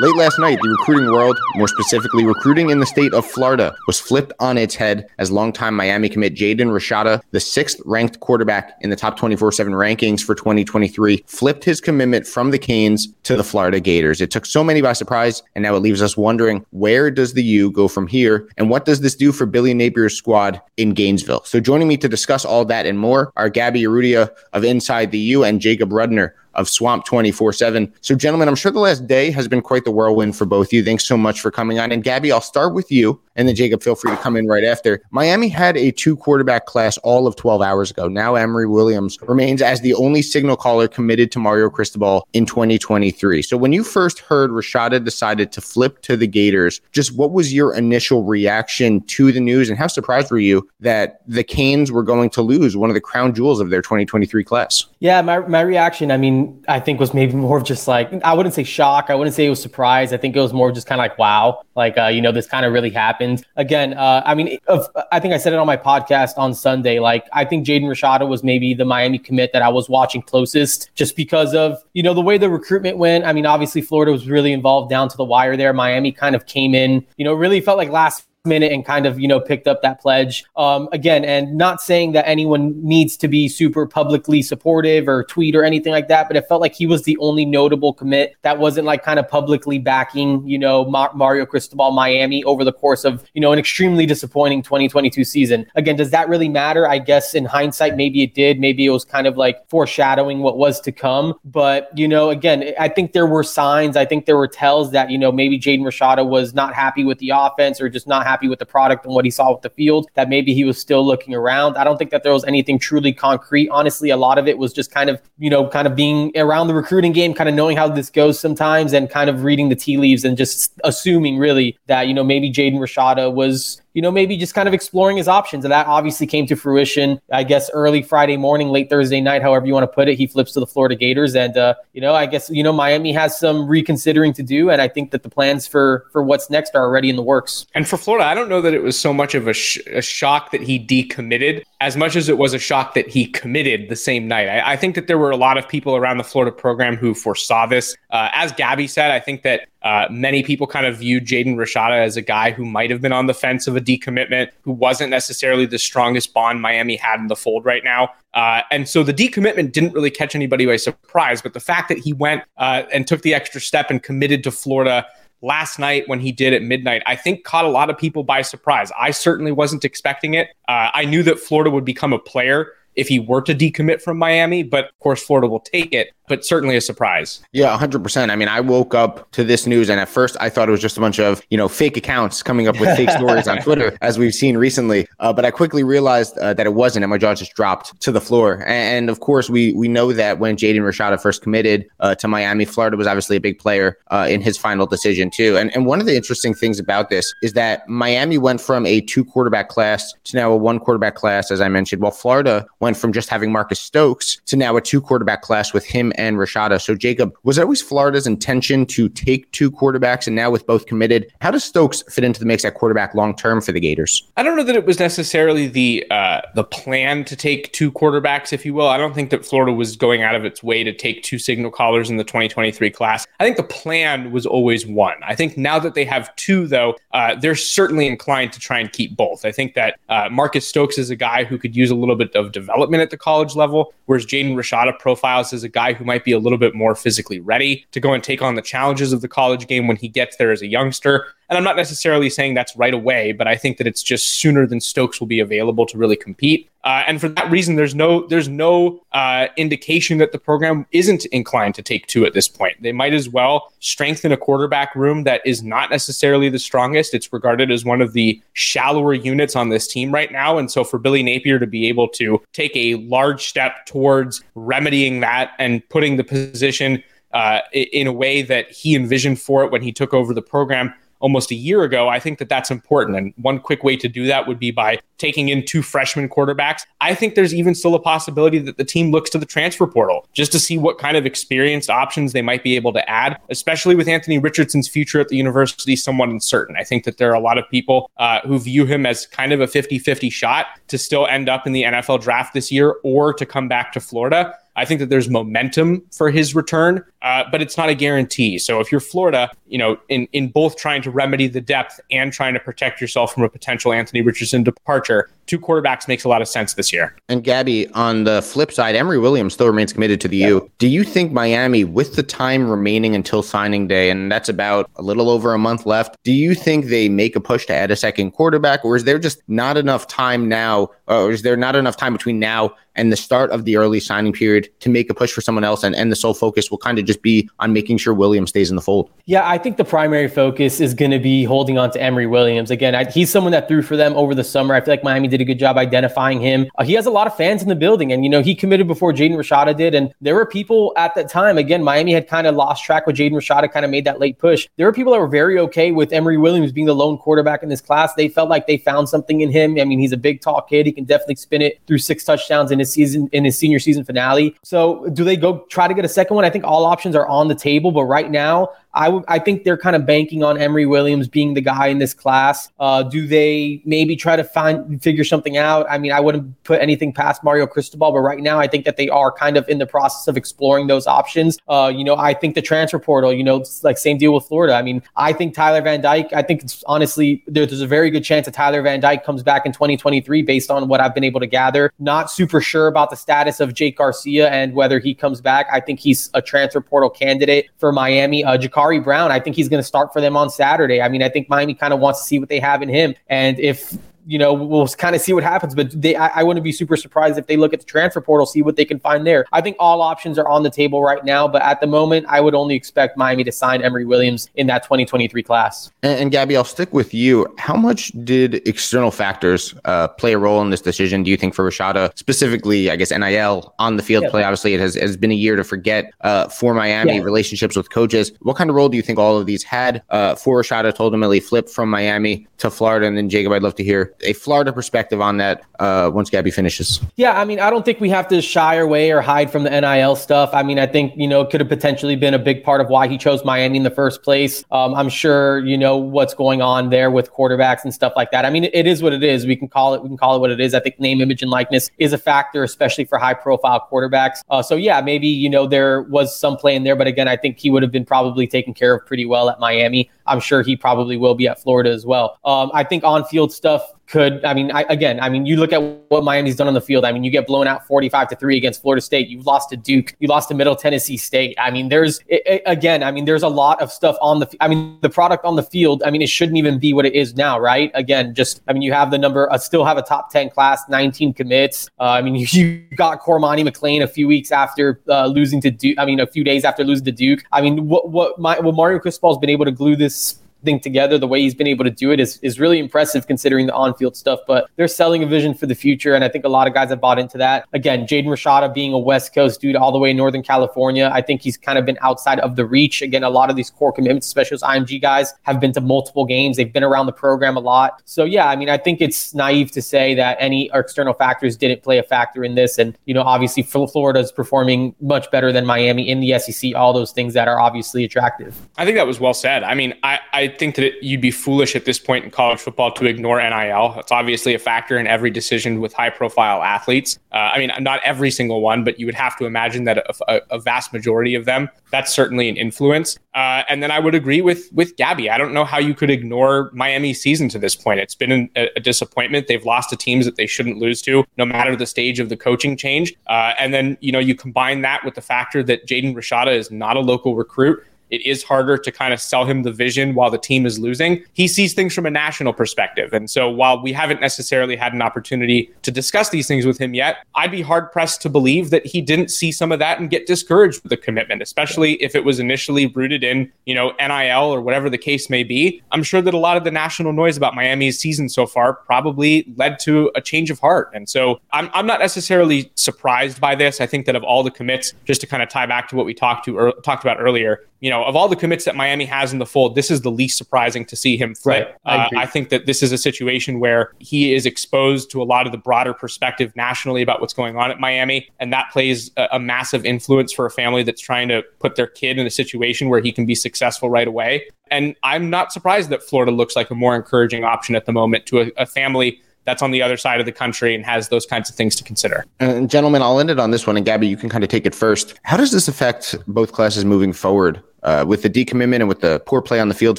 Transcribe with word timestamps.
Late 0.00 0.16
last 0.16 0.40
night, 0.40 0.58
the 0.60 0.70
recruiting 0.70 1.08
world, 1.12 1.38
more 1.54 1.68
specifically 1.68 2.26
recruiting 2.26 2.70
in 2.70 2.80
the 2.80 2.86
state 2.86 3.14
of 3.14 3.24
Florida, 3.24 3.76
was 3.86 4.00
flipped 4.00 4.32
on 4.40 4.58
its 4.58 4.74
head 4.74 5.06
as 5.18 5.30
longtime 5.30 5.72
Miami 5.72 6.08
commit 6.08 6.34
Jaden 6.34 6.72
Rashada, 6.72 7.22
the 7.30 7.38
sixth 7.38 7.80
ranked 7.84 8.18
quarterback 8.18 8.76
in 8.80 8.90
the 8.90 8.96
top 8.96 9.16
24 9.16 9.52
7 9.52 9.72
rankings 9.72 10.20
for 10.20 10.34
2023, 10.34 11.22
flipped 11.28 11.62
his 11.62 11.80
commitment 11.80 12.26
from 12.26 12.50
the 12.50 12.58
Canes 12.58 13.06
to 13.22 13.36
the 13.36 13.44
Florida 13.44 13.78
Gators. 13.78 14.20
It 14.20 14.32
took 14.32 14.46
so 14.46 14.64
many 14.64 14.82
by 14.82 14.94
surprise, 14.94 15.44
and 15.54 15.62
now 15.62 15.76
it 15.76 15.80
leaves 15.80 16.02
us 16.02 16.16
wondering 16.16 16.66
where 16.70 17.08
does 17.08 17.34
the 17.34 17.44
U 17.44 17.70
go 17.70 17.86
from 17.86 18.08
here, 18.08 18.48
and 18.56 18.68
what 18.68 18.86
does 18.86 19.00
this 19.00 19.14
do 19.14 19.30
for 19.30 19.46
Billy 19.46 19.74
Napier's 19.74 20.16
squad 20.16 20.60
in 20.76 20.94
Gainesville? 20.94 21.44
So 21.44 21.60
joining 21.60 21.86
me 21.86 21.96
to 21.98 22.08
discuss 22.08 22.44
all 22.44 22.64
that 22.64 22.84
and 22.84 22.98
more 22.98 23.32
are 23.36 23.48
Gabby 23.48 23.82
Urrutia 23.82 24.30
of 24.54 24.64
Inside 24.64 25.12
the 25.12 25.20
U 25.20 25.44
and 25.44 25.60
Jacob 25.60 25.90
Rudner 25.90 26.32
of 26.56 26.68
Swamp 26.68 27.04
24 27.04 27.52
7. 27.52 27.92
So, 28.00 28.14
gentlemen, 28.14 28.48
I'm 28.48 28.54
sure 28.54 28.72
the 28.72 28.80
last 28.80 29.06
day 29.06 29.30
has 29.30 29.48
been 29.48 29.62
quite 29.62 29.84
the 29.84 29.90
whirlwind 29.90 30.36
for 30.36 30.44
both 30.44 30.68
of 30.68 30.72
you. 30.72 30.84
Thanks 30.84 31.04
so 31.04 31.16
much 31.16 31.40
for 31.40 31.50
coming 31.50 31.78
on. 31.78 31.92
And 31.92 32.02
Gabby, 32.02 32.32
I'll 32.32 32.40
start 32.40 32.74
with 32.74 32.90
you. 32.90 33.20
And 33.36 33.48
then, 33.48 33.56
Jacob, 33.56 33.82
feel 33.82 33.94
free 33.94 34.12
to 34.12 34.16
come 34.18 34.36
in 34.36 34.46
right 34.46 34.64
after. 34.64 35.02
Miami 35.10 35.48
had 35.48 35.76
a 35.76 35.90
two 35.90 36.16
quarterback 36.16 36.66
class 36.66 36.98
all 36.98 37.26
of 37.26 37.34
12 37.36 37.62
hours 37.62 37.90
ago. 37.90 38.06
Now, 38.06 38.36
Emory 38.36 38.66
Williams 38.66 39.18
remains 39.22 39.60
as 39.60 39.80
the 39.80 39.94
only 39.94 40.22
signal 40.22 40.56
caller 40.56 40.86
committed 40.86 41.32
to 41.32 41.38
Mario 41.38 41.68
Cristobal 41.68 42.26
in 42.32 42.46
2023. 42.46 43.42
So, 43.42 43.56
when 43.56 43.72
you 43.72 43.82
first 43.82 44.20
heard 44.20 44.50
Rashada 44.50 45.04
decided 45.04 45.52
to 45.52 45.60
flip 45.60 46.02
to 46.02 46.16
the 46.16 46.26
Gators, 46.26 46.80
just 46.92 47.16
what 47.16 47.32
was 47.32 47.52
your 47.52 47.74
initial 47.74 48.24
reaction 48.24 49.00
to 49.02 49.32
the 49.32 49.40
news? 49.40 49.68
And 49.68 49.78
how 49.78 49.86
surprised 49.86 50.30
were 50.30 50.38
you 50.38 50.68
that 50.80 51.20
the 51.26 51.44
Canes 51.44 51.90
were 51.90 52.02
going 52.02 52.30
to 52.30 52.42
lose 52.42 52.76
one 52.76 52.90
of 52.90 52.94
the 52.94 53.00
crown 53.00 53.34
jewels 53.34 53.60
of 53.60 53.70
their 53.70 53.82
2023 53.82 54.44
class? 54.44 54.86
Yeah, 55.00 55.20
my, 55.22 55.40
my 55.40 55.60
reaction, 55.60 56.10
I 56.10 56.16
mean, 56.16 56.43
I 56.68 56.80
think 56.80 57.00
was 57.00 57.12
maybe 57.14 57.34
more 57.34 57.58
of 57.58 57.64
just 57.64 57.86
like, 57.86 58.12
I 58.22 58.32
wouldn't 58.32 58.54
say 58.54 58.64
shock. 58.64 59.06
I 59.08 59.14
wouldn't 59.14 59.34
say 59.34 59.46
it 59.46 59.50
was 59.50 59.60
surprise. 59.60 60.12
I 60.12 60.16
think 60.16 60.36
it 60.36 60.40
was 60.40 60.52
more 60.52 60.72
just 60.72 60.86
kind 60.86 61.00
of 61.00 61.04
like, 61.04 61.18
wow, 61.18 61.62
like, 61.76 61.98
uh, 61.98 62.06
you 62.06 62.20
know, 62.20 62.32
this 62.32 62.46
kind 62.46 62.64
of 62.64 62.72
really 62.72 62.90
happened. 62.90 63.44
Again, 63.56 63.94
uh, 63.94 64.22
I 64.24 64.34
mean, 64.34 64.58
of, 64.66 64.88
I 65.12 65.20
think 65.20 65.34
I 65.34 65.38
said 65.38 65.52
it 65.52 65.58
on 65.58 65.66
my 65.66 65.76
podcast 65.76 66.38
on 66.38 66.54
Sunday. 66.54 66.98
Like, 67.00 67.26
I 67.32 67.44
think 67.44 67.66
Jaden 67.66 67.84
Rashada 67.84 68.28
was 68.28 68.42
maybe 68.42 68.74
the 68.74 68.84
Miami 68.84 69.18
commit 69.18 69.52
that 69.52 69.62
I 69.62 69.68
was 69.68 69.88
watching 69.88 70.22
closest 70.22 70.90
just 70.94 71.16
because 71.16 71.54
of, 71.54 71.82
you 71.92 72.02
know, 72.02 72.14
the 72.14 72.22
way 72.22 72.38
the 72.38 72.50
recruitment 72.50 72.98
went. 72.98 73.24
I 73.24 73.32
mean, 73.32 73.46
obviously, 73.46 73.82
Florida 73.82 74.12
was 74.12 74.28
really 74.28 74.52
involved 74.52 74.90
down 74.90 75.08
to 75.08 75.16
the 75.16 75.24
wire 75.24 75.56
there. 75.56 75.72
Miami 75.72 76.12
kind 76.12 76.34
of 76.34 76.46
came 76.46 76.74
in, 76.74 77.04
you 77.16 77.24
know, 77.24 77.34
really 77.34 77.60
felt 77.60 77.78
like 77.78 77.90
last 77.90 78.26
minute 78.44 78.70
and 78.72 78.84
kind 78.84 79.06
of 79.06 79.18
you 79.18 79.26
know 79.26 79.40
picked 79.40 79.66
up 79.66 79.80
that 79.80 80.00
pledge. 80.00 80.44
Um, 80.56 80.88
again 80.92 81.24
and 81.24 81.56
not 81.56 81.80
saying 81.80 82.12
that 82.12 82.28
anyone 82.28 82.74
needs 82.86 83.16
to 83.18 83.28
be 83.28 83.48
super 83.48 83.86
publicly 83.86 84.42
supportive 84.42 85.08
or 85.08 85.24
tweet 85.24 85.56
or 85.56 85.64
anything 85.64 85.92
like 85.92 86.08
that 86.08 86.28
but 86.28 86.36
it 86.36 86.46
felt 86.46 86.60
like 86.60 86.74
he 86.74 86.86
was 86.86 87.04
the 87.04 87.16
only 87.18 87.46
notable 87.46 87.94
commit 87.94 88.36
that 88.42 88.58
wasn't 88.58 88.86
like 88.86 89.02
kind 89.02 89.18
of 89.18 89.26
publicly 89.28 89.78
backing 89.78 90.46
you 90.46 90.58
know 90.58 90.84
mario 90.84 91.46
cristobal 91.46 91.90
miami 91.90 92.44
over 92.44 92.64
the 92.64 92.72
course 92.72 93.04
of 93.04 93.24
you 93.32 93.40
know 93.40 93.50
an 93.52 93.58
extremely 93.58 94.04
disappointing 94.04 94.62
2022 94.62 95.24
season. 95.24 95.66
Again 95.74 95.96
does 95.96 96.10
that 96.10 96.28
really 96.28 96.48
matter? 96.48 96.86
I 96.86 96.98
guess 96.98 97.34
in 97.34 97.46
hindsight 97.46 97.96
maybe 97.96 98.22
it 98.22 98.34
did. 98.34 98.60
Maybe 98.60 98.84
it 98.84 98.90
was 98.90 99.06
kind 99.06 99.26
of 99.26 99.38
like 99.38 99.66
foreshadowing 99.70 100.40
what 100.40 100.58
was 100.58 100.80
to 100.82 100.92
come. 100.92 101.34
But 101.44 101.90
you 101.96 102.06
know 102.06 102.28
again 102.28 102.74
i 102.78 102.88
think 102.88 103.12
there 103.12 103.26
were 103.26 103.42
signs 103.42 103.96
i 103.96 104.04
think 104.04 104.26
there 104.26 104.36
were 104.36 104.48
tells 104.48 104.90
that 104.90 105.10
you 105.10 105.18
know 105.18 105.30
maybe 105.32 105.58
jaden 105.58 105.80
rashada 105.80 106.26
was 106.26 106.54
not 106.54 106.74
happy 106.74 107.04
with 107.04 107.18
the 107.18 107.30
offense 107.30 107.80
or 107.80 107.88
just 107.88 108.06
not 108.06 108.24
happy 108.24 108.33
happy 108.34 108.48
with 108.48 108.58
the 108.58 108.66
product 108.66 109.04
and 109.04 109.14
what 109.14 109.24
he 109.24 109.30
saw 109.30 109.52
with 109.52 109.62
the 109.62 109.70
field, 109.70 110.08
that 110.14 110.28
maybe 110.28 110.52
he 110.52 110.64
was 110.64 110.76
still 110.76 111.06
looking 111.06 111.34
around. 111.34 111.76
I 111.76 111.84
don't 111.84 111.98
think 111.98 112.10
that 112.10 112.24
there 112.24 112.32
was 112.32 112.44
anything 112.44 112.80
truly 112.80 113.12
concrete. 113.12 113.68
Honestly, 113.68 114.10
a 114.10 114.16
lot 114.16 114.38
of 114.38 114.48
it 114.48 114.58
was 114.58 114.72
just 114.72 114.90
kind 114.90 115.08
of, 115.08 115.22
you 115.38 115.50
know, 115.50 115.68
kind 115.68 115.86
of 115.86 115.94
being 115.94 116.32
around 116.34 116.66
the 116.66 116.74
recruiting 116.74 117.12
game, 117.12 117.32
kind 117.32 117.48
of 117.48 117.54
knowing 117.54 117.76
how 117.76 117.88
this 117.88 118.10
goes 118.10 118.40
sometimes 118.40 118.92
and 118.92 119.08
kind 119.08 119.30
of 119.30 119.44
reading 119.44 119.68
the 119.68 119.76
tea 119.76 119.96
leaves 119.98 120.24
and 120.24 120.36
just 120.36 120.72
assuming 120.82 121.38
really 121.38 121.78
that, 121.86 122.08
you 122.08 122.14
know, 122.14 122.24
maybe 122.24 122.50
Jaden 122.50 122.78
Rashada 122.78 123.32
was 123.32 123.80
you 123.94 124.02
know, 124.02 124.10
maybe 124.10 124.36
just 124.36 124.54
kind 124.54 124.68
of 124.68 124.74
exploring 124.74 125.16
his 125.16 125.28
options. 125.28 125.64
And 125.64 125.72
that 125.72 125.86
obviously 125.86 126.26
came 126.26 126.46
to 126.46 126.56
fruition, 126.56 127.20
I 127.32 127.44
guess, 127.44 127.70
early 127.72 128.02
Friday 128.02 128.36
morning, 128.36 128.68
late 128.68 128.90
Thursday 128.90 129.20
night, 129.20 129.40
however 129.40 129.66
you 129.66 129.72
want 129.72 129.84
to 129.84 129.94
put 129.94 130.08
it. 130.08 130.16
He 130.16 130.26
flips 130.26 130.52
to 130.52 130.60
the 130.60 130.66
Florida 130.66 130.96
Gators. 130.96 131.34
And, 131.34 131.56
uh, 131.56 131.74
you 131.92 132.00
know, 132.00 132.14
I 132.14 132.26
guess, 132.26 132.50
you 132.50 132.62
know, 132.62 132.72
Miami 132.72 133.12
has 133.12 133.38
some 133.38 133.66
reconsidering 133.66 134.32
to 134.34 134.42
do. 134.42 134.70
And 134.70 134.82
I 134.82 134.88
think 134.88 135.12
that 135.12 135.22
the 135.22 135.28
plans 135.28 135.66
for, 135.66 136.06
for 136.12 136.22
what's 136.22 136.50
next 136.50 136.74
are 136.74 136.82
already 136.82 137.08
in 137.08 137.16
the 137.16 137.22
works. 137.22 137.66
And 137.74 137.88
for 137.88 137.96
Florida, 137.96 138.26
I 138.26 138.34
don't 138.34 138.48
know 138.48 138.60
that 138.60 138.74
it 138.74 138.82
was 138.82 138.98
so 138.98 139.14
much 139.14 139.34
of 139.34 139.46
a, 139.46 139.52
sh- 139.52 139.78
a 139.86 140.02
shock 140.02 140.50
that 140.50 140.60
he 140.60 140.84
decommitted 140.84 141.62
as 141.80 141.96
much 141.96 142.16
as 142.16 142.28
it 142.28 142.38
was 142.38 142.52
a 142.54 142.58
shock 142.58 142.94
that 142.94 143.08
he 143.08 143.26
committed 143.26 143.88
the 143.88 143.96
same 143.96 144.26
night. 144.26 144.48
I, 144.48 144.72
I 144.72 144.76
think 144.76 144.94
that 144.96 145.06
there 145.06 145.18
were 145.18 145.30
a 145.30 145.36
lot 145.36 145.56
of 145.56 145.68
people 145.68 145.94
around 145.94 146.18
the 146.18 146.24
Florida 146.24 146.50
program 146.50 146.96
who 146.96 147.14
foresaw 147.14 147.66
this. 147.66 147.96
Uh, 148.10 148.28
as 148.32 148.52
Gabby 148.52 148.86
said, 148.86 149.10
I 149.10 149.20
think 149.20 149.42
that 149.42 149.68
uh, 149.84 150.08
many 150.10 150.42
people 150.42 150.66
kind 150.66 150.86
of 150.86 150.96
viewed 150.96 151.26
Jaden 151.26 151.56
Rashada 151.56 152.02
as 152.02 152.16
a 152.16 152.22
guy 152.22 152.50
who 152.50 152.64
might 152.64 152.90
have 152.90 153.02
been 153.02 153.12
on 153.12 153.26
the 153.26 153.34
fence 153.34 153.66
of 153.66 153.76
a 153.76 153.80
decommitment, 153.80 154.50
who 154.62 154.72
wasn't 154.72 155.10
necessarily 155.10 155.66
the 155.66 155.78
strongest 155.78 156.32
bond 156.32 156.62
Miami 156.62 156.96
had 156.96 157.20
in 157.20 157.26
the 157.26 157.36
fold 157.36 157.66
right 157.66 157.84
now. 157.84 158.08
Uh, 158.32 158.62
and 158.70 158.88
so 158.88 159.02
the 159.02 159.12
decommitment 159.12 159.72
didn't 159.72 159.92
really 159.92 160.10
catch 160.10 160.34
anybody 160.34 160.64
by 160.64 160.76
surprise. 160.76 161.42
But 161.42 161.52
the 161.52 161.60
fact 161.60 161.90
that 161.90 161.98
he 161.98 162.14
went 162.14 162.42
uh, 162.56 162.84
and 162.92 163.06
took 163.06 163.20
the 163.20 163.34
extra 163.34 163.60
step 163.60 163.90
and 163.90 164.02
committed 164.02 164.42
to 164.44 164.50
Florida 164.50 165.06
last 165.42 165.78
night 165.78 166.08
when 166.08 166.18
he 166.18 166.32
did 166.32 166.54
at 166.54 166.62
midnight, 166.62 167.02
I 167.04 167.14
think 167.14 167.44
caught 167.44 167.66
a 167.66 167.68
lot 167.68 167.90
of 167.90 167.98
people 167.98 168.24
by 168.24 168.40
surprise. 168.40 168.90
I 168.98 169.10
certainly 169.10 169.52
wasn't 169.52 169.84
expecting 169.84 170.32
it. 170.32 170.48
Uh, 170.66 170.88
I 170.94 171.04
knew 171.04 171.22
that 171.24 171.38
Florida 171.38 171.70
would 171.70 171.84
become 171.84 172.14
a 172.14 172.18
player 172.18 172.72
if 172.96 173.08
he 173.08 173.18
were 173.18 173.42
to 173.42 173.54
decommit 173.54 174.00
from 174.00 174.16
Miami, 174.16 174.62
but 174.62 174.84
of 174.84 174.98
course, 175.00 175.22
Florida 175.22 175.48
will 175.48 175.60
take 175.60 175.92
it 175.92 176.12
but 176.28 176.44
certainly 176.44 176.76
a 176.76 176.80
surprise. 176.80 177.40
Yeah, 177.52 177.76
100%. 177.76 178.30
I 178.30 178.36
mean, 178.36 178.48
I 178.48 178.60
woke 178.60 178.94
up 178.94 179.30
to 179.32 179.44
this 179.44 179.66
news 179.66 179.88
and 179.88 180.00
at 180.00 180.08
first 180.08 180.36
I 180.40 180.48
thought 180.48 180.68
it 180.68 180.72
was 180.72 180.80
just 180.80 180.96
a 180.96 181.00
bunch 181.00 181.20
of, 181.20 181.42
you 181.50 181.56
know, 181.56 181.68
fake 181.68 181.96
accounts 181.96 182.42
coming 182.42 182.66
up 182.66 182.78
with 182.80 182.96
fake 182.96 183.10
stories 183.18 183.46
on 183.46 183.58
Twitter, 183.58 183.96
as 184.00 184.18
we've 184.18 184.34
seen 184.34 184.56
recently. 184.56 185.06
Uh, 185.20 185.32
but 185.32 185.44
I 185.44 185.50
quickly 185.50 185.82
realized 185.82 186.36
uh, 186.38 186.54
that 186.54 186.66
it 186.66 186.74
wasn't 186.74 187.04
and 187.04 187.10
my 187.10 187.18
jaw 187.18 187.34
just 187.34 187.54
dropped 187.54 188.00
to 188.00 188.10
the 188.10 188.20
floor. 188.20 188.62
And, 188.66 189.04
and 189.04 189.10
of 189.10 189.20
course, 189.20 189.48
we 189.48 189.72
we 189.74 189.86
know 189.86 190.12
that 190.12 190.38
when 190.38 190.56
Jaden 190.56 190.80
Rashada 190.80 191.20
first 191.20 191.42
committed 191.42 191.86
uh, 192.00 192.14
to 192.16 192.26
Miami, 192.26 192.64
Florida 192.64 192.96
was 192.96 193.06
obviously 193.06 193.36
a 193.36 193.40
big 193.40 193.58
player 193.58 193.98
uh, 194.10 194.26
in 194.28 194.40
his 194.40 194.58
final 194.58 194.86
decision, 194.86 195.30
too. 195.30 195.56
And, 195.56 195.72
and 195.74 195.86
one 195.86 196.00
of 196.00 196.06
the 196.06 196.16
interesting 196.16 196.54
things 196.54 196.80
about 196.80 197.10
this 197.10 197.34
is 197.42 197.52
that 197.52 197.88
Miami 197.88 198.38
went 198.38 198.60
from 198.60 198.86
a 198.86 199.00
two 199.02 199.24
quarterback 199.24 199.68
class 199.68 200.14
to 200.24 200.36
now 200.36 200.50
a 200.50 200.56
one 200.56 200.80
quarterback 200.80 201.14
class, 201.14 201.50
as 201.50 201.60
I 201.60 201.68
mentioned, 201.68 202.02
while 202.02 202.10
Florida 202.10 202.66
went 202.80 202.96
from 202.96 203.12
just 203.12 203.28
having 203.28 203.52
Marcus 203.52 203.78
Stokes 203.78 204.40
to 204.46 204.56
now 204.56 204.76
a 204.76 204.80
two 204.80 205.00
quarterback 205.00 205.42
class 205.42 205.72
with 205.72 205.84
him 205.84 206.12
and 206.14 206.36
Rashada. 206.36 206.80
So, 206.80 206.94
Jacob, 206.94 207.34
was 207.42 207.58
it 207.58 207.62
always 207.62 207.82
Florida's 207.82 208.26
intention 208.26 208.86
to 208.86 209.08
take 209.08 209.50
two 209.52 209.70
quarterbacks 209.70 210.26
and 210.26 210.36
now 210.36 210.50
with 210.50 210.66
both 210.66 210.86
committed? 210.86 211.32
How 211.40 211.50
does 211.50 211.64
Stokes 211.64 212.02
fit 212.08 212.24
into 212.24 212.40
the 212.40 212.46
mix 212.46 212.64
at 212.64 212.74
quarterback 212.74 213.14
long 213.14 213.34
term 213.34 213.60
for 213.60 213.72
the 213.72 213.80
Gators? 213.80 214.22
I 214.36 214.42
don't 214.42 214.56
know 214.56 214.64
that 214.64 214.76
it 214.76 214.86
was 214.86 214.98
necessarily 214.98 215.66
the 215.66 216.04
uh, 216.10 216.42
the 216.54 216.64
plan 216.64 217.24
to 217.24 217.36
take 217.36 217.72
two 217.72 217.90
quarterbacks, 217.92 218.52
if 218.52 218.64
you 218.64 218.74
will. 218.74 218.88
I 218.88 218.96
don't 218.96 219.14
think 219.14 219.30
that 219.30 219.44
Florida 219.44 219.72
was 219.72 219.96
going 219.96 220.22
out 220.22 220.34
of 220.34 220.44
its 220.44 220.62
way 220.62 220.84
to 220.84 220.92
take 220.92 221.22
two 221.22 221.38
signal 221.38 221.70
callers 221.70 222.10
in 222.10 222.16
the 222.16 222.24
2023 222.24 222.90
class. 222.90 223.26
I 223.40 223.44
think 223.44 223.56
the 223.56 223.62
plan 223.62 224.32
was 224.32 224.46
always 224.46 224.86
one. 224.86 225.16
I 225.22 225.34
think 225.34 225.56
now 225.56 225.78
that 225.78 225.94
they 225.94 226.04
have 226.04 226.34
two, 226.36 226.66
though, 226.66 226.96
uh, 227.12 227.34
they're 227.34 227.54
certainly 227.54 228.06
inclined 228.06 228.52
to 228.52 228.60
try 228.60 228.78
and 228.78 228.92
keep 228.92 229.16
both. 229.16 229.44
I 229.44 229.52
think 229.52 229.74
that 229.74 229.98
uh, 230.08 230.28
Marcus 230.30 230.66
Stokes 230.66 230.98
is 230.98 231.10
a 231.10 231.16
guy 231.16 231.44
who 231.44 231.58
could 231.58 231.76
use 231.76 231.90
a 231.90 231.94
little 231.94 232.16
bit 232.16 232.34
of 232.34 232.52
development 232.52 233.02
at 233.02 233.10
the 233.10 233.16
college 233.16 233.54
level, 233.54 233.92
whereas 234.06 234.26
Jaden 234.26 234.54
Rashada 234.54 234.98
profiles 234.98 235.52
as 235.52 235.64
a 235.64 235.68
guy 235.68 235.92
who 235.92 236.03
who 236.04 236.06
might 236.06 236.24
be 236.24 236.32
a 236.32 236.38
little 236.38 236.58
bit 236.58 236.74
more 236.74 236.94
physically 236.94 237.40
ready 237.40 237.86
to 237.92 238.00
go 238.00 238.12
and 238.12 238.22
take 238.22 238.42
on 238.42 238.54
the 238.54 238.62
challenges 238.62 239.12
of 239.12 239.22
the 239.22 239.28
college 239.28 239.66
game 239.66 239.86
when 239.86 239.96
he 239.96 240.08
gets 240.08 240.36
there 240.36 240.52
as 240.52 240.60
a 240.60 240.66
youngster. 240.66 241.26
And 241.48 241.56
I'm 241.56 241.64
not 241.64 241.76
necessarily 241.76 242.28
saying 242.28 242.54
that's 242.54 242.76
right 242.76 242.94
away, 242.94 243.32
but 243.32 243.48
I 243.48 243.56
think 243.56 243.78
that 243.78 243.86
it's 243.86 244.02
just 244.02 244.34
sooner 244.34 244.66
than 244.66 244.80
Stokes 244.80 245.18
will 245.18 245.26
be 245.26 245.40
available 245.40 245.86
to 245.86 245.98
really 245.98 246.16
compete. 246.16 246.70
Uh, 246.84 247.02
and 247.06 247.18
for 247.18 247.28
that 247.30 247.50
reason, 247.50 247.76
there's 247.76 247.94
no 247.94 248.26
there's 248.26 248.48
no 248.48 249.00
uh, 249.12 249.46
indication 249.56 250.18
that 250.18 250.32
the 250.32 250.38
program 250.38 250.86
isn't 250.92 251.24
inclined 251.26 251.74
to 251.74 251.82
take 251.82 252.06
two 252.06 252.26
at 252.26 252.34
this 252.34 252.46
point. 252.46 252.80
They 252.82 252.92
might 252.92 253.14
as 253.14 253.26
well 253.26 253.72
strengthen 253.80 254.32
a 254.32 254.36
quarterback 254.36 254.94
room 254.94 255.24
that 255.24 255.40
is 255.46 255.62
not 255.62 255.88
necessarily 255.90 256.50
the 256.50 256.58
strongest. 256.58 257.14
It's 257.14 257.32
regarded 257.32 257.70
as 257.70 257.86
one 257.86 258.02
of 258.02 258.12
the 258.12 258.40
shallower 258.52 259.14
units 259.14 259.56
on 259.56 259.70
this 259.70 259.88
team 259.88 260.12
right 260.12 260.30
now. 260.30 260.58
And 260.58 260.70
so 260.70 260.84
for 260.84 260.98
Billy 260.98 261.22
Napier 261.22 261.58
to 261.58 261.66
be 261.66 261.88
able 261.88 262.08
to 262.08 262.42
take 262.52 262.76
a 262.76 262.96
large 262.96 263.46
step 263.46 263.86
towards 263.86 264.44
remedying 264.54 265.20
that 265.20 265.52
and 265.58 265.86
putting 265.88 266.16
the 266.16 266.24
position 266.24 267.02
uh, 267.32 267.60
in 267.72 268.06
a 268.06 268.12
way 268.12 268.42
that 268.42 268.70
he 268.70 268.94
envisioned 268.94 269.40
for 269.40 269.64
it 269.64 269.72
when 269.72 269.82
he 269.82 269.90
took 269.90 270.12
over 270.12 270.34
the 270.34 270.42
program 270.42 270.94
almost 271.24 271.50
a 271.50 271.54
year 271.54 271.84
ago, 271.84 272.06
I 272.06 272.20
think 272.20 272.38
that 272.38 272.50
that's 272.50 272.70
important. 272.70 273.16
And 273.16 273.32
one 273.38 273.58
quick 273.58 273.82
way 273.82 273.96
to 273.96 274.08
do 274.08 274.26
that 274.26 274.46
would 274.46 274.58
be 274.58 274.70
by 274.70 274.98
taking 275.16 275.48
in 275.48 275.64
two 275.64 275.80
freshman 275.80 276.28
quarterbacks. 276.28 276.82
I 277.00 277.14
think 277.14 277.34
there's 277.34 277.54
even 277.54 277.74
still 277.74 277.94
a 277.94 277.98
possibility 277.98 278.58
that 278.58 278.76
the 278.76 278.84
team 278.84 279.10
looks 279.10 279.30
to 279.30 279.38
the 279.38 279.46
transfer 279.46 279.86
portal 279.86 280.28
just 280.34 280.52
to 280.52 280.58
see 280.58 280.76
what 280.76 280.98
kind 280.98 281.16
of 281.16 281.24
experienced 281.24 281.88
options 281.88 282.34
they 282.34 282.42
might 282.42 282.62
be 282.62 282.76
able 282.76 282.92
to 282.92 283.08
add, 283.08 283.40
especially 283.48 283.94
with 283.94 284.06
Anthony 284.06 284.38
Richardson's 284.38 284.86
future 284.86 285.18
at 285.18 285.28
the 285.28 285.36
university 285.36 285.96
somewhat 285.96 286.28
uncertain. 286.28 286.76
I 286.78 286.84
think 286.84 287.04
that 287.04 287.16
there 287.16 287.30
are 287.30 287.34
a 287.34 287.40
lot 287.40 287.56
of 287.56 287.64
people 287.70 288.10
uh, 288.18 288.40
who 288.40 288.58
view 288.58 288.84
him 288.84 289.06
as 289.06 289.24
kind 289.24 289.54
of 289.54 289.62
a 289.62 289.66
50 289.66 289.98
50 289.98 290.28
shot 290.28 290.66
to 290.88 290.98
still 290.98 291.26
end 291.26 291.48
up 291.48 291.66
in 291.66 291.72
the 291.72 291.84
NFL 291.84 292.20
draft 292.20 292.52
this 292.52 292.70
year 292.70 292.96
or 293.02 293.32
to 293.32 293.46
come 293.46 293.66
back 293.66 293.94
to 293.94 294.00
Florida. 294.00 294.54
I 294.76 294.84
think 294.84 295.00
that 295.00 295.08
there's 295.08 295.30
momentum 295.30 296.02
for 296.12 296.30
his 296.30 296.54
return, 296.54 297.04
uh, 297.22 297.44
but 297.50 297.62
it's 297.62 297.76
not 297.76 297.88
a 297.88 297.94
guarantee. 297.94 298.58
So 298.58 298.80
if 298.80 298.90
you're 298.90 299.00
Florida, 299.00 299.50
you 299.66 299.78
know, 299.78 299.98
in, 300.08 300.26
in 300.32 300.48
both 300.48 300.76
trying 300.76 301.02
to 301.02 301.10
remedy 301.10 301.46
the 301.46 301.60
depth 301.60 302.00
and 302.10 302.32
trying 302.32 302.54
to 302.54 302.60
protect 302.60 303.00
yourself 303.00 303.32
from 303.32 303.44
a 303.44 303.48
potential 303.48 303.92
Anthony 303.92 304.20
Richardson 304.20 304.64
departure, 304.64 305.30
two 305.46 305.58
quarterbacks 305.58 306.08
makes 306.08 306.24
a 306.24 306.28
lot 306.28 306.42
of 306.42 306.48
sense 306.48 306.74
this 306.74 306.92
year. 306.92 307.14
And 307.28 307.44
Gabby, 307.44 307.88
on 307.90 308.24
the 308.24 308.42
flip 308.42 308.72
side, 308.72 308.94
Emory 308.94 309.18
Williams 309.18 309.54
still 309.54 309.66
remains 309.66 309.92
committed 309.92 310.20
to 310.22 310.28
the 310.28 310.38
yeah. 310.38 310.48
U. 310.48 310.70
Do 310.78 310.88
you 310.88 311.04
think 311.04 311.32
Miami, 311.32 311.84
with 311.84 312.16
the 312.16 312.22
time 312.22 312.70
remaining 312.70 313.14
until 313.14 313.42
signing 313.42 313.86
day, 313.88 314.10
and 314.10 314.30
that's 314.30 314.48
about 314.48 314.90
a 314.96 315.02
little 315.02 315.30
over 315.30 315.54
a 315.54 315.58
month 315.58 315.86
left, 315.86 316.16
do 316.24 316.32
you 316.32 316.54
think 316.54 316.86
they 316.86 317.08
make 317.08 317.36
a 317.36 317.40
push 317.40 317.66
to 317.66 317.74
add 317.74 317.90
a 317.90 317.96
second 317.96 318.32
quarterback, 318.32 318.84
or 318.84 318.96
is 318.96 319.04
there 319.04 319.18
just 319.18 319.42
not 319.48 319.76
enough 319.76 320.06
time 320.06 320.48
now, 320.48 320.90
or 321.06 321.30
is 321.30 321.42
there 321.42 321.56
not 321.56 321.76
enough 321.76 321.96
time 321.96 322.12
between 322.12 322.38
now 322.38 322.74
and 322.96 323.10
the 323.10 323.16
start 323.16 323.50
of 323.50 323.64
the 323.64 323.76
early 323.76 323.98
signing 323.98 324.32
period 324.32 324.68
to 324.78 324.88
make 324.88 325.10
a 325.10 325.14
push 325.14 325.32
for 325.32 325.40
someone 325.40 325.64
else? 325.64 325.82
And, 325.82 325.96
and 325.96 326.12
the 326.12 326.16
sole 326.16 326.34
focus 326.34 326.70
will 326.70 326.78
kind 326.78 326.98
of 326.98 327.04
just 327.04 327.22
be 327.22 327.48
on 327.58 327.72
making 327.72 327.98
sure 327.98 328.14
Williams 328.14 328.50
stays 328.50 328.70
in 328.70 328.76
the 328.76 328.82
fold. 328.82 329.10
Yeah, 329.24 329.48
I 329.48 329.58
think 329.58 329.76
the 329.76 329.84
primary 329.84 330.28
focus 330.28 330.80
is 330.80 330.94
going 330.94 331.10
to 331.10 331.18
be 331.18 331.44
holding 331.44 331.76
on 331.76 331.90
to 331.90 332.00
Emory 332.00 332.26
Williams. 332.26 332.70
Again, 332.70 332.94
I, 332.94 333.10
he's 333.10 333.30
someone 333.30 333.52
that 333.52 333.68
threw 333.68 333.82
for 333.82 333.96
them 333.96 334.14
over 334.14 334.34
the 334.34 334.44
summer. 334.44 334.74
I 334.74 334.80
feel 334.80 334.92
like 334.92 335.02
Miami 335.02 335.28
did 335.34 335.42
a 335.42 335.44
good 335.44 335.58
job 335.58 335.76
identifying 335.76 336.40
him. 336.40 336.70
Uh, 336.78 336.84
he 336.84 336.92
has 336.94 337.06
a 337.06 337.10
lot 337.10 337.26
of 337.26 337.36
fans 337.36 337.62
in 337.62 337.68
the 337.68 337.74
building, 337.74 338.12
and 338.12 338.24
you 338.24 338.30
know 338.30 338.40
he 338.40 338.54
committed 338.54 338.86
before 338.86 339.12
Jaden 339.12 339.36
Rashada 339.36 339.76
did, 339.76 339.94
and 339.94 340.14
there 340.20 340.34
were 340.34 340.46
people 340.46 340.92
at 340.96 341.14
that 341.16 341.28
time. 341.28 341.58
Again, 341.58 341.82
Miami 341.82 342.12
had 342.12 342.28
kind 342.28 342.46
of 342.46 342.54
lost 342.54 342.84
track 342.84 343.06
with 343.06 343.16
Jaden 343.16 343.32
Rashada, 343.32 343.70
kind 343.70 343.84
of 343.84 343.90
made 343.90 344.04
that 344.04 344.20
late 344.20 344.38
push. 344.38 344.68
There 344.76 344.86
were 344.86 344.92
people 344.92 345.12
that 345.12 345.18
were 345.18 345.28
very 345.28 345.58
okay 345.58 345.90
with 345.90 346.12
Emory 346.12 346.38
Williams 346.38 346.72
being 346.72 346.86
the 346.86 346.94
lone 346.94 347.18
quarterback 347.18 347.62
in 347.62 347.68
this 347.68 347.80
class. 347.80 348.14
They 348.14 348.28
felt 348.28 348.48
like 348.48 348.66
they 348.66 348.78
found 348.78 349.08
something 349.08 349.40
in 349.40 349.50
him. 349.50 349.78
I 349.80 349.84
mean, 349.84 349.98
he's 349.98 350.12
a 350.12 350.16
big, 350.16 350.40
tall 350.40 350.62
kid. 350.62 350.86
He 350.86 350.92
can 350.92 351.04
definitely 351.04 351.36
spin 351.36 351.62
it 351.62 351.80
threw 351.86 351.98
six 351.98 352.24
touchdowns 352.24 352.70
in 352.70 352.78
his 352.78 352.92
season 352.92 353.28
in 353.32 353.44
his 353.44 353.58
senior 353.58 353.78
season 353.78 354.04
finale. 354.04 354.56
So, 354.62 355.08
do 355.12 355.24
they 355.24 355.36
go 355.36 355.64
try 355.70 355.88
to 355.88 355.94
get 355.94 356.04
a 356.04 356.08
second 356.08 356.36
one? 356.36 356.44
I 356.44 356.50
think 356.50 356.64
all 356.64 356.84
options 356.84 357.16
are 357.16 357.26
on 357.26 357.48
the 357.48 357.54
table, 357.54 357.90
but 357.90 358.04
right 358.04 358.30
now, 358.30 358.70
I, 358.94 359.06
w- 359.06 359.24
I 359.28 359.38
think 359.38 359.64
they're 359.64 359.76
kind 359.76 359.96
of 359.96 360.06
banking 360.06 360.42
on 360.42 360.56
Emory 360.56 360.86
Williams 360.86 361.28
being 361.28 361.54
the 361.54 361.60
guy 361.60 361.88
in 361.88 361.98
this 361.98 362.14
class. 362.14 362.70
Uh, 362.78 363.02
do 363.02 363.26
they 363.26 363.82
maybe 363.84 364.16
try 364.16 364.36
to 364.36 364.44
find 364.44 365.02
figure 365.02 365.24
something 365.24 365.56
out? 365.56 365.86
I 365.90 365.98
mean, 365.98 366.12
I 366.12 366.20
wouldn't 366.20 366.62
put 366.64 366.80
anything 366.80 367.12
past 367.12 367.42
Mario 367.42 367.66
Cristobal, 367.66 368.12
but 368.12 368.20
right 368.20 368.40
now 368.40 368.58
I 368.58 368.66
think 368.66 368.84
that 368.84 368.96
they 368.96 369.08
are 369.08 369.32
kind 369.32 369.56
of 369.56 369.68
in 369.68 369.78
the 369.78 369.86
process 369.86 370.28
of 370.28 370.36
exploring 370.36 370.86
those 370.86 371.06
options. 371.06 371.58
Uh, 371.68 371.92
you 371.94 372.04
know, 372.04 372.16
I 372.16 372.34
think 372.34 372.54
the 372.54 372.62
transfer 372.62 372.98
portal, 372.98 373.32
you 373.32 373.44
know, 373.44 373.56
it's 373.56 373.82
like 373.82 373.98
same 373.98 374.18
deal 374.18 374.32
with 374.32 374.44
Florida. 374.44 374.74
I 374.74 374.82
mean, 374.82 375.02
I 375.16 375.32
think 375.32 375.54
Tyler 375.54 375.82
Van 375.82 376.00
Dyke. 376.00 376.32
I 376.32 376.42
think 376.42 376.62
it's 376.62 376.84
honestly 376.86 377.42
there, 377.46 377.66
there's 377.66 377.80
a 377.80 377.86
very 377.86 378.10
good 378.10 378.24
chance 378.24 378.46
that 378.46 378.54
Tyler 378.54 378.82
Van 378.82 379.00
Dyke 379.00 379.24
comes 379.24 379.42
back 379.42 379.66
in 379.66 379.72
2023 379.72 380.42
based 380.42 380.70
on 380.70 380.88
what 380.88 381.00
I've 381.00 381.14
been 381.14 381.24
able 381.24 381.40
to 381.40 381.46
gather. 381.46 381.92
Not 381.98 382.30
super 382.30 382.60
sure 382.60 382.86
about 382.86 383.10
the 383.10 383.16
status 383.16 383.60
of 383.60 383.74
Jake 383.74 383.98
Garcia 383.98 384.48
and 384.50 384.74
whether 384.74 384.98
he 384.98 385.14
comes 385.14 385.40
back. 385.40 385.66
I 385.72 385.80
think 385.80 386.00
he's 386.00 386.30
a 386.34 386.42
transfer 386.42 386.80
portal 386.80 387.10
candidate 387.10 387.70
for 387.78 387.92
Miami. 387.92 388.44
Uh, 388.44 388.56
Jacurri 388.84 389.02
Brown, 389.02 389.30
I 389.30 389.40
think 389.40 389.56
he's 389.56 389.68
going 389.68 389.80
to 389.82 389.86
start 389.86 390.12
for 390.12 390.20
them 390.20 390.36
on 390.36 390.50
Saturday. 390.50 391.00
I 391.00 391.08
mean, 391.08 391.22
I 391.22 391.28
think 391.28 391.48
Miami 391.48 391.74
kind 391.74 391.92
of 391.92 392.00
wants 392.00 392.20
to 392.20 392.26
see 392.26 392.38
what 392.38 392.48
they 392.48 392.60
have 392.60 392.82
in 392.82 392.88
him. 392.88 393.14
And 393.28 393.58
if 393.58 393.96
you 394.26 394.38
know, 394.38 394.52
we'll 394.52 394.86
kind 394.88 395.14
of 395.14 395.20
see 395.20 395.32
what 395.32 395.42
happens. 395.42 395.74
But 395.74 395.90
they, 396.00 396.16
I, 396.16 396.40
I, 396.40 396.42
wouldn't 396.42 396.64
be 396.64 396.72
super 396.72 396.96
surprised 396.96 397.38
if 397.38 397.46
they 397.46 397.56
look 397.56 397.72
at 397.72 397.80
the 397.80 397.86
transfer 397.86 398.20
portal, 398.20 398.46
see 398.46 398.62
what 398.62 398.76
they 398.76 398.84
can 398.84 398.98
find 398.98 399.26
there. 399.26 399.44
I 399.52 399.60
think 399.60 399.76
all 399.78 400.00
options 400.02 400.38
are 400.38 400.48
on 400.48 400.62
the 400.62 400.70
table 400.70 401.02
right 401.02 401.24
now, 401.24 401.46
but 401.48 401.62
at 401.62 401.80
the 401.80 401.86
moment, 401.86 402.26
I 402.28 402.40
would 402.40 402.54
only 402.54 402.74
expect 402.74 403.16
Miami 403.16 403.44
to 403.44 403.52
sign 403.52 403.82
Emory 403.82 404.04
Williams 404.04 404.48
in 404.54 404.66
that 404.68 404.82
2023 404.82 405.42
class. 405.42 405.90
And, 406.02 406.20
and 406.20 406.30
Gabby, 406.30 406.56
I'll 406.56 406.64
stick 406.64 406.92
with 406.92 407.12
you. 407.12 407.46
How 407.58 407.76
much 407.76 408.12
did 408.24 408.66
external 408.66 409.10
factors 409.10 409.74
uh, 409.84 410.08
play 410.08 410.32
a 410.32 410.38
role 410.38 410.60
in 410.62 410.70
this 410.70 410.80
decision? 410.80 411.22
Do 411.22 411.30
you 411.30 411.36
think 411.36 411.54
for 411.54 411.68
Rashada 411.68 412.16
specifically? 412.16 412.90
I 412.90 412.96
guess 412.96 413.10
NIL 413.10 413.74
on 413.78 413.96
the 413.96 414.02
field 414.02 414.24
yeah. 414.24 414.30
play. 414.30 414.44
Obviously, 414.44 414.74
it 414.74 414.80
has, 414.80 414.94
has 414.94 415.16
been 415.16 415.30
a 415.30 415.34
year 415.34 415.56
to 415.56 415.64
forget 415.64 416.12
uh, 416.22 416.48
for 416.48 416.74
Miami. 416.74 417.16
Yeah. 417.16 417.22
Relationships 417.22 417.76
with 417.76 417.90
coaches. 417.90 418.32
What 418.40 418.56
kind 418.56 418.70
of 418.70 418.76
role 418.76 418.88
do 418.88 418.96
you 418.96 419.02
think 419.02 419.18
all 419.18 419.38
of 419.38 419.46
these 419.46 419.62
had 419.62 420.02
uh, 420.10 420.34
for 420.34 420.60
Rashada 420.60 420.94
to 420.94 421.02
ultimately 421.02 421.40
flip 421.40 421.68
from 421.68 421.90
Miami 421.90 422.46
to 422.58 422.70
Florida? 422.70 423.06
And 423.06 423.16
then 423.16 423.28
Jacob, 423.28 423.52
I'd 423.52 423.62
love 423.62 423.74
to 423.76 423.84
hear 423.84 424.13
a 424.22 424.32
Florida 424.32 424.72
perspective 424.72 425.20
on 425.20 425.36
that 425.38 425.62
uh, 425.80 426.10
once 426.12 426.30
Gabby 426.30 426.50
finishes. 426.50 427.00
Yeah, 427.16 427.38
I 427.38 427.44
mean, 427.44 427.60
I 427.60 427.70
don't 427.70 427.84
think 427.84 428.00
we 428.00 428.08
have 428.10 428.28
to 428.28 428.40
shy 428.40 428.76
away 428.76 429.10
or 429.10 429.20
hide 429.20 429.50
from 429.50 429.64
the 429.64 429.70
NIL 429.70 430.16
stuff. 430.16 430.50
I 430.52 430.62
mean, 430.62 430.78
I 430.78 430.86
think, 430.86 431.12
you 431.16 431.26
know, 431.26 431.40
it 431.40 431.50
could 431.50 431.60
have 431.60 431.68
potentially 431.68 432.16
been 432.16 432.34
a 432.34 432.38
big 432.38 432.64
part 432.64 432.80
of 432.80 432.88
why 432.88 433.08
he 433.08 433.18
chose 433.18 433.44
Miami 433.44 433.76
in 433.76 433.82
the 433.82 433.90
first 433.90 434.22
place. 434.22 434.64
Um, 434.70 434.94
I'm 434.94 435.08
sure, 435.08 435.64
you 435.64 435.76
know, 435.76 435.96
what's 435.96 436.34
going 436.34 436.62
on 436.62 436.90
there 436.90 437.10
with 437.10 437.32
quarterbacks 437.32 437.84
and 437.84 437.92
stuff 437.92 438.12
like 438.16 438.30
that. 438.30 438.44
I 438.44 438.50
mean, 438.50 438.64
it, 438.64 438.74
it 438.74 438.86
is 438.86 439.02
what 439.02 439.12
it 439.12 439.22
is. 439.22 439.46
We 439.46 439.56
can 439.56 439.68
call 439.68 439.94
it, 439.94 440.02
we 440.02 440.08
can 440.08 440.16
call 440.16 440.36
it 440.36 440.40
what 440.40 440.50
it 440.50 440.60
is. 440.60 440.74
I 440.74 440.80
think 440.80 441.00
name, 441.00 441.20
image, 441.20 441.42
and 441.42 441.50
likeness 441.50 441.90
is 441.98 442.12
a 442.12 442.18
factor, 442.18 442.62
especially 442.62 443.04
for 443.04 443.18
high 443.18 443.34
profile 443.34 443.86
quarterbacks. 443.90 444.42
Uh, 444.50 444.62
so, 444.62 444.76
yeah, 444.76 445.00
maybe, 445.00 445.28
you 445.28 445.50
know, 445.50 445.66
there 445.66 446.02
was 446.02 446.38
some 446.38 446.56
play 446.56 446.74
in 446.76 446.84
there, 446.84 446.96
but 446.96 447.06
again, 447.06 447.28
I 447.28 447.36
think 447.36 447.58
he 447.58 447.70
would 447.70 447.82
have 447.82 447.92
been 447.92 448.04
probably 448.04 448.46
taken 448.46 448.74
care 448.74 448.94
of 448.94 449.06
pretty 449.06 449.26
well 449.26 449.48
at 449.48 449.58
Miami. 449.60 450.10
I'm 450.26 450.40
sure 450.40 450.62
he 450.62 450.76
probably 450.76 451.16
will 451.16 451.34
be 451.34 451.48
at 451.48 451.60
Florida 451.60 451.90
as 451.90 452.06
well. 452.06 452.38
Um, 452.44 452.70
I 452.72 452.84
think 452.84 453.04
on 453.04 453.24
field 453.24 453.52
stuff, 453.52 453.82
could 454.06 454.44
I 454.44 454.52
mean 454.52 454.70
I, 454.70 454.82
again 454.90 455.18
I 455.20 455.28
mean 455.28 455.46
you 455.46 455.56
look 455.56 455.72
at 455.72 455.78
what 455.78 456.24
Miami's 456.24 456.56
done 456.56 456.68
on 456.68 456.74
the 456.74 456.80
field 456.80 457.04
I 457.04 457.12
mean 457.12 457.24
you 457.24 457.30
get 457.30 457.46
blown 457.46 457.66
out 457.66 457.86
45 457.86 458.28
to 458.28 458.36
3 458.36 458.56
against 458.56 458.82
Florida 458.82 459.00
State 459.00 459.28
you've 459.28 459.46
lost 459.46 459.70
to 459.70 459.76
Duke 459.76 460.14
you 460.18 460.28
lost 460.28 460.48
to 460.48 460.54
Middle 460.54 460.76
Tennessee 460.76 461.16
State 461.16 461.56
I 461.58 461.70
mean 461.70 461.88
there's 461.88 462.20
it, 462.28 462.42
it, 462.44 462.62
again 462.66 463.02
I 463.02 463.10
mean 463.10 463.24
there's 463.24 463.42
a 463.42 463.48
lot 463.48 463.80
of 463.80 463.90
stuff 463.90 464.16
on 464.20 464.40
the 464.40 464.56
I 464.60 464.68
mean 464.68 464.98
the 465.00 465.08
product 465.08 465.44
on 465.44 465.56
the 465.56 465.62
field 465.62 466.02
I 466.04 466.10
mean 466.10 466.20
it 466.20 466.28
shouldn't 466.28 466.58
even 466.58 466.78
be 466.78 466.92
what 466.92 467.06
it 467.06 467.14
is 467.14 467.34
now 467.34 467.58
right 467.58 467.90
again 467.94 468.34
just 468.34 468.60
I 468.68 468.74
mean 468.74 468.82
you 468.82 468.92
have 468.92 469.10
the 469.10 469.18
number 469.18 469.50
uh, 469.50 469.58
still 469.58 469.84
have 469.84 469.96
a 469.96 470.02
top 470.02 470.30
10 470.30 470.50
class 470.50 470.82
19 470.88 471.32
commits 471.32 471.88
uh, 471.98 472.04
I 472.04 472.22
mean 472.22 472.34
you, 472.34 472.46
you 472.50 472.84
got 472.96 473.22
Cormani 473.22 473.66
McClain 473.66 474.02
a 474.02 474.08
few 474.08 474.28
weeks 474.28 474.52
after 474.52 475.00
uh, 475.08 475.26
losing 475.26 475.62
to 475.62 475.70
Duke 475.70 475.98
I 475.98 476.04
mean 476.04 476.20
a 476.20 476.26
few 476.26 476.44
days 476.44 476.64
after 476.64 476.84
losing 476.84 477.06
to 477.06 477.12
Duke 477.12 477.42
I 477.52 477.62
mean 477.62 477.88
what 477.88 478.10
what 478.10 478.38
my, 478.38 478.60
what 478.60 478.74
Mario 478.74 478.98
Cristobal's 478.98 479.38
been 479.38 479.50
able 479.50 479.64
to 479.64 479.72
glue 479.72 479.96
this 479.96 480.40
thing 480.64 480.80
together 480.80 481.18
the 481.18 481.28
way 481.28 481.40
he's 481.40 481.54
been 481.54 481.66
able 481.66 481.84
to 481.84 481.90
do 481.90 482.10
it 482.10 482.20
is, 482.20 482.38
is 482.42 482.58
really 482.58 482.78
impressive 482.78 483.26
considering 483.26 483.66
the 483.66 483.74
on-field 483.74 484.16
stuff. 484.16 484.40
But 484.46 484.68
they're 484.76 484.88
selling 484.88 485.22
a 485.22 485.26
vision 485.26 485.54
for 485.54 485.66
the 485.66 485.74
future, 485.74 486.14
and 486.14 486.24
I 486.24 486.28
think 486.28 486.44
a 486.44 486.48
lot 486.48 486.66
of 486.66 486.74
guys 486.74 486.90
have 486.90 487.00
bought 487.00 487.18
into 487.18 487.38
that. 487.38 487.66
Again, 487.72 488.06
Jaden 488.06 488.26
Rashada 488.26 488.72
being 488.72 488.92
a 488.92 488.98
West 488.98 489.34
Coast 489.34 489.60
dude 489.60 489.76
all 489.76 489.92
the 489.92 489.98
way 489.98 490.10
in 490.10 490.16
Northern 490.16 490.42
California, 490.42 491.10
I 491.12 491.22
think 491.22 491.42
he's 491.42 491.56
kind 491.56 491.78
of 491.78 491.84
been 491.84 491.98
outside 492.00 492.40
of 492.40 492.56
the 492.56 492.64
reach. 492.64 493.02
Again, 493.02 493.24
a 493.24 493.30
lot 493.30 493.50
of 493.50 493.56
these 493.56 493.70
core 493.70 493.92
commitments, 493.92 494.26
especially 494.26 494.56
as 494.56 494.62
IMG 494.62 495.00
guys, 495.00 495.34
have 495.42 495.60
been 495.60 495.72
to 495.72 495.80
multiple 495.80 496.24
games. 496.24 496.56
They've 496.56 496.72
been 496.72 496.84
around 496.84 497.06
the 497.06 497.12
program 497.12 497.56
a 497.56 497.60
lot. 497.60 498.02
So 498.04 498.24
yeah, 498.24 498.48
I 498.48 498.56
mean, 498.56 498.68
I 498.68 498.78
think 498.78 499.00
it's 499.00 499.34
naive 499.34 499.70
to 499.72 499.82
say 499.82 500.14
that 500.14 500.36
any 500.40 500.70
external 500.72 501.14
factors 501.14 501.56
didn't 501.56 501.82
play 501.82 501.98
a 501.98 502.02
factor 502.02 502.44
in 502.44 502.54
this. 502.54 502.78
And 502.78 502.96
you 503.04 503.14
know, 503.14 503.22
obviously, 503.22 503.62
Florida 503.62 504.20
is 504.20 504.32
performing 504.32 504.94
much 505.00 505.30
better 505.30 505.52
than 505.52 505.66
Miami 505.66 506.08
in 506.08 506.20
the 506.20 506.38
SEC. 506.38 506.74
All 506.74 506.92
those 506.92 507.12
things 507.12 507.34
that 507.34 507.48
are 507.48 507.60
obviously 507.60 508.04
attractive. 508.04 508.68
I 508.76 508.84
think 508.84 508.96
that 508.96 509.06
was 509.06 509.20
well 509.20 509.34
said. 509.34 509.62
I 509.62 509.74
mean, 509.74 509.94
I 510.02 510.18
I 510.32 510.48
think 510.58 510.76
that 510.76 511.02
you'd 511.02 511.20
be 511.20 511.30
foolish 511.30 511.76
at 511.76 511.84
this 511.84 511.98
point 511.98 512.24
in 512.24 512.30
college 512.30 512.60
football 512.60 512.92
to 512.92 513.06
ignore 513.06 513.38
NIL. 513.38 513.94
It's 513.98 514.12
obviously 514.12 514.54
a 514.54 514.58
factor 514.58 514.98
in 514.98 515.06
every 515.06 515.30
decision 515.30 515.80
with 515.80 515.92
high 515.92 516.10
profile 516.10 516.62
athletes. 516.62 517.18
Uh, 517.32 517.50
I 517.54 517.58
mean, 517.58 517.72
not 517.80 518.00
every 518.04 518.30
single 518.30 518.60
one, 518.60 518.84
but 518.84 518.98
you 518.98 519.06
would 519.06 519.14
have 519.14 519.36
to 519.38 519.44
imagine 519.44 519.84
that 519.84 519.98
a, 520.28 520.40
a, 520.50 520.58
vast 520.58 520.92
majority 520.92 521.34
of 521.34 521.44
them, 521.44 521.68
that's 521.90 522.12
certainly 522.12 522.48
an 522.48 522.56
influence. 522.56 523.18
Uh, 523.34 523.64
and 523.68 523.82
then 523.82 523.90
I 523.90 523.98
would 523.98 524.14
agree 524.14 524.40
with 524.40 524.72
with 524.72 524.96
Gabby. 524.96 525.28
I 525.28 525.36
don't 525.36 525.52
know 525.52 525.64
how 525.64 525.78
you 525.78 525.94
could 525.94 526.10
ignore 526.10 526.70
Miami 526.72 527.12
season 527.12 527.48
to 527.50 527.58
this 527.58 527.74
point. 527.74 528.00
It's 528.00 528.14
been 528.14 528.48
a, 528.56 528.70
a 528.76 528.80
disappointment. 528.80 529.48
They've 529.48 529.64
lost 529.64 529.90
to 529.90 529.96
teams 529.96 530.24
that 530.24 530.36
they 530.36 530.46
shouldn't 530.46 530.78
lose 530.78 531.02
to, 531.02 531.24
no 531.36 531.44
matter 531.44 531.74
the 531.74 531.86
stage 531.86 532.20
of 532.20 532.28
the 532.28 532.36
coaching 532.36 532.76
change. 532.76 533.14
Uh, 533.26 533.54
and 533.58 533.74
then 533.74 533.98
you 534.00 534.12
know 534.12 534.20
you 534.20 534.34
combine 534.34 534.82
that 534.82 535.04
with 535.04 535.14
the 535.14 535.20
factor 535.20 535.62
that 535.64 535.86
Jaden 535.86 536.14
Rashada 536.14 536.56
is 536.56 536.70
not 536.70 536.96
a 536.96 537.00
local 537.00 537.34
recruit 537.34 537.84
it 538.14 538.24
is 538.24 538.44
harder 538.44 538.78
to 538.78 538.92
kind 538.92 539.12
of 539.12 539.20
sell 539.20 539.44
him 539.44 539.64
the 539.64 539.72
vision 539.72 540.14
while 540.14 540.30
the 540.30 540.38
team 540.38 540.64
is 540.66 540.78
losing. 540.78 541.24
He 541.32 541.48
sees 541.48 541.74
things 541.74 541.92
from 541.92 542.06
a 542.06 542.10
national 542.10 542.52
perspective. 542.52 543.12
And 543.12 543.28
so 543.28 543.50
while 543.50 543.82
we 543.82 543.92
haven't 543.92 544.20
necessarily 544.20 544.76
had 544.76 544.92
an 544.92 545.02
opportunity 545.02 545.70
to 545.82 545.90
discuss 545.90 546.30
these 546.30 546.46
things 546.46 546.64
with 546.64 546.78
him 546.78 546.94
yet, 546.94 547.18
I'd 547.34 547.50
be 547.50 547.62
hard 547.62 547.90
pressed 547.90 548.22
to 548.22 548.28
believe 548.28 548.70
that 548.70 548.86
he 548.86 549.00
didn't 549.00 549.28
see 549.28 549.50
some 549.50 549.72
of 549.72 549.80
that 549.80 549.98
and 549.98 550.08
get 550.08 550.26
discouraged 550.26 550.82
with 550.84 550.90
the 550.90 550.96
commitment, 550.96 551.42
especially 551.42 551.94
if 551.94 552.14
it 552.14 552.24
was 552.24 552.38
initially 552.38 552.86
rooted 552.86 553.24
in, 553.24 553.50
you 553.66 553.74
know, 553.74 553.92
NIL 553.98 554.54
or 554.54 554.60
whatever 554.60 554.88
the 554.88 554.98
case 554.98 555.28
may 555.28 555.42
be. 555.42 555.82
I'm 555.90 556.04
sure 556.04 556.22
that 556.22 556.34
a 556.34 556.38
lot 556.38 556.56
of 556.56 556.62
the 556.62 556.70
national 556.70 557.12
noise 557.12 557.36
about 557.36 557.56
Miami's 557.56 557.98
season 557.98 558.28
so 558.28 558.46
far 558.46 558.74
probably 558.74 559.52
led 559.56 559.80
to 559.80 560.12
a 560.14 560.20
change 560.20 560.50
of 560.50 560.60
heart. 560.60 560.90
And 560.94 561.08
so 561.08 561.40
I'm, 561.52 561.68
I'm 561.74 561.86
not 561.86 561.98
necessarily 561.98 562.70
surprised 562.76 563.40
by 563.40 563.56
this. 563.56 563.80
I 563.80 563.86
think 563.86 564.06
that 564.06 564.14
of 564.14 564.22
all 564.22 564.44
the 564.44 564.50
commits, 564.52 564.92
just 565.04 565.20
to 565.22 565.26
kind 565.26 565.42
of 565.42 565.48
tie 565.48 565.66
back 565.66 565.88
to 565.88 565.96
what 565.96 566.06
we 566.06 566.14
talked 566.14 566.44
to 566.44 566.58
er, 566.58 566.72
talked 566.84 567.02
about 567.02 567.20
earlier, 567.20 567.60
you 567.84 567.90
know, 567.90 568.02
of 568.02 568.16
all 568.16 568.28
the 568.28 568.36
commits 568.36 568.64
that 568.64 568.74
Miami 568.74 569.04
has 569.04 569.34
in 569.34 569.38
the 569.38 569.44
fold, 569.44 569.74
this 569.74 569.90
is 569.90 570.00
the 570.00 570.10
least 570.10 570.38
surprising 570.38 570.86
to 570.86 570.96
see 570.96 571.18
him 571.18 571.34
flip. 571.34 571.76
Right. 571.84 571.98
I, 571.98 572.04
uh, 572.06 572.08
I, 572.16 572.24
think 572.24 572.48
that 572.48 572.64
this 572.64 572.82
is 572.82 572.92
a 572.92 572.96
situation 572.96 573.60
where 573.60 573.92
he 573.98 574.32
is 574.32 574.46
exposed 574.46 575.10
to 575.10 575.20
a 575.20 575.24
lot 575.24 575.44
of 575.44 575.52
the 575.52 575.58
broader 575.58 575.92
perspective 575.92 576.50
nationally 576.56 577.02
about 577.02 577.20
what's 577.20 577.34
going 577.34 577.58
on 577.58 577.70
at 577.70 577.78
Miami, 577.78 578.30
and 578.40 578.50
that 578.54 578.70
plays 578.72 579.10
a, 579.18 579.28
a 579.32 579.38
massive 579.38 579.84
influence 579.84 580.32
for 580.32 580.46
a 580.46 580.50
family 580.50 580.82
that's 580.82 581.02
trying 581.02 581.28
to 581.28 581.42
put 581.58 581.76
their 581.76 581.86
kid 581.86 582.18
in 582.18 582.26
a 582.26 582.30
situation 582.30 582.88
where 582.88 583.02
he 583.02 583.12
can 583.12 583.26
be 583.26 583.34
successful 583.34 583.90
right 583.90 584.08
away. 584.08 584.48
And 584.70 584.96
I'm 585.02 585.28
not 585.28 585.52
surprised 585.52 585.90
that 585.90 586.02
Florida 586.02 586.32
looks 586.32 586.56
like 586.56 586.70
a 586.70 586.74
more 586.74 586.96
encouraging 586.96 587.44
option 587.44 587.76
at 587.76 587.84
the 587.84 587.92
moment 587.92 588.24
to 588.28 588.40
a, 588.40 588.50
a 588.56 588.64
family 588.64 589.20
that's 589.44 589.62
on 589.62 589.70
the 589.70 589.82
other 589.82 589.96
side 589.96 590.20
of 590.20 590.26
the 590.26 590.32
country 590.32 590.74
and 590.74 590.84
has 590.84 591.08
those 591.08 591.26
kinds 591.26 591.50
of 591.50 591.56
things 591.56 591.76
to 591.76 591.84
consider. 591.84 592.24
And 592.40 592.70
gentlemen, 592.70 593.02
I'll 593.02 593.20
end 593.20 593.30
it 593.30 593.38
on 593.38 593.50
this 593.50 593.66
one. 593.66 593.76
And 593.76 593.84
Gabby, 593.84 594.06
you 594.06 594.16
can 594.16 594.28
kind 594.28 594.42
of 594.42 594.50
take 594.50 594.66
it 594.66 594.74
first. 594.74 595.20
How 595.22 595.36
does 595.36 595.52
this 595.52 595.68
affect 595.68 596.16
both 596.26 596.52
classes 596.52 596.84
moving 596.84 597.12
forward? 597.12 597.62
Uh, 597.84 598.02
with 598.06 598.22
the 598.22 598.30
decommitment 598.30 598.76
and 598.76 598.88
with 598.88 599.00
the 599.00 599.20
poor 599.26 599.42
play 599.42 599.60
on 599.60 599.68
the 599.68 599.74
field 599.74 599.98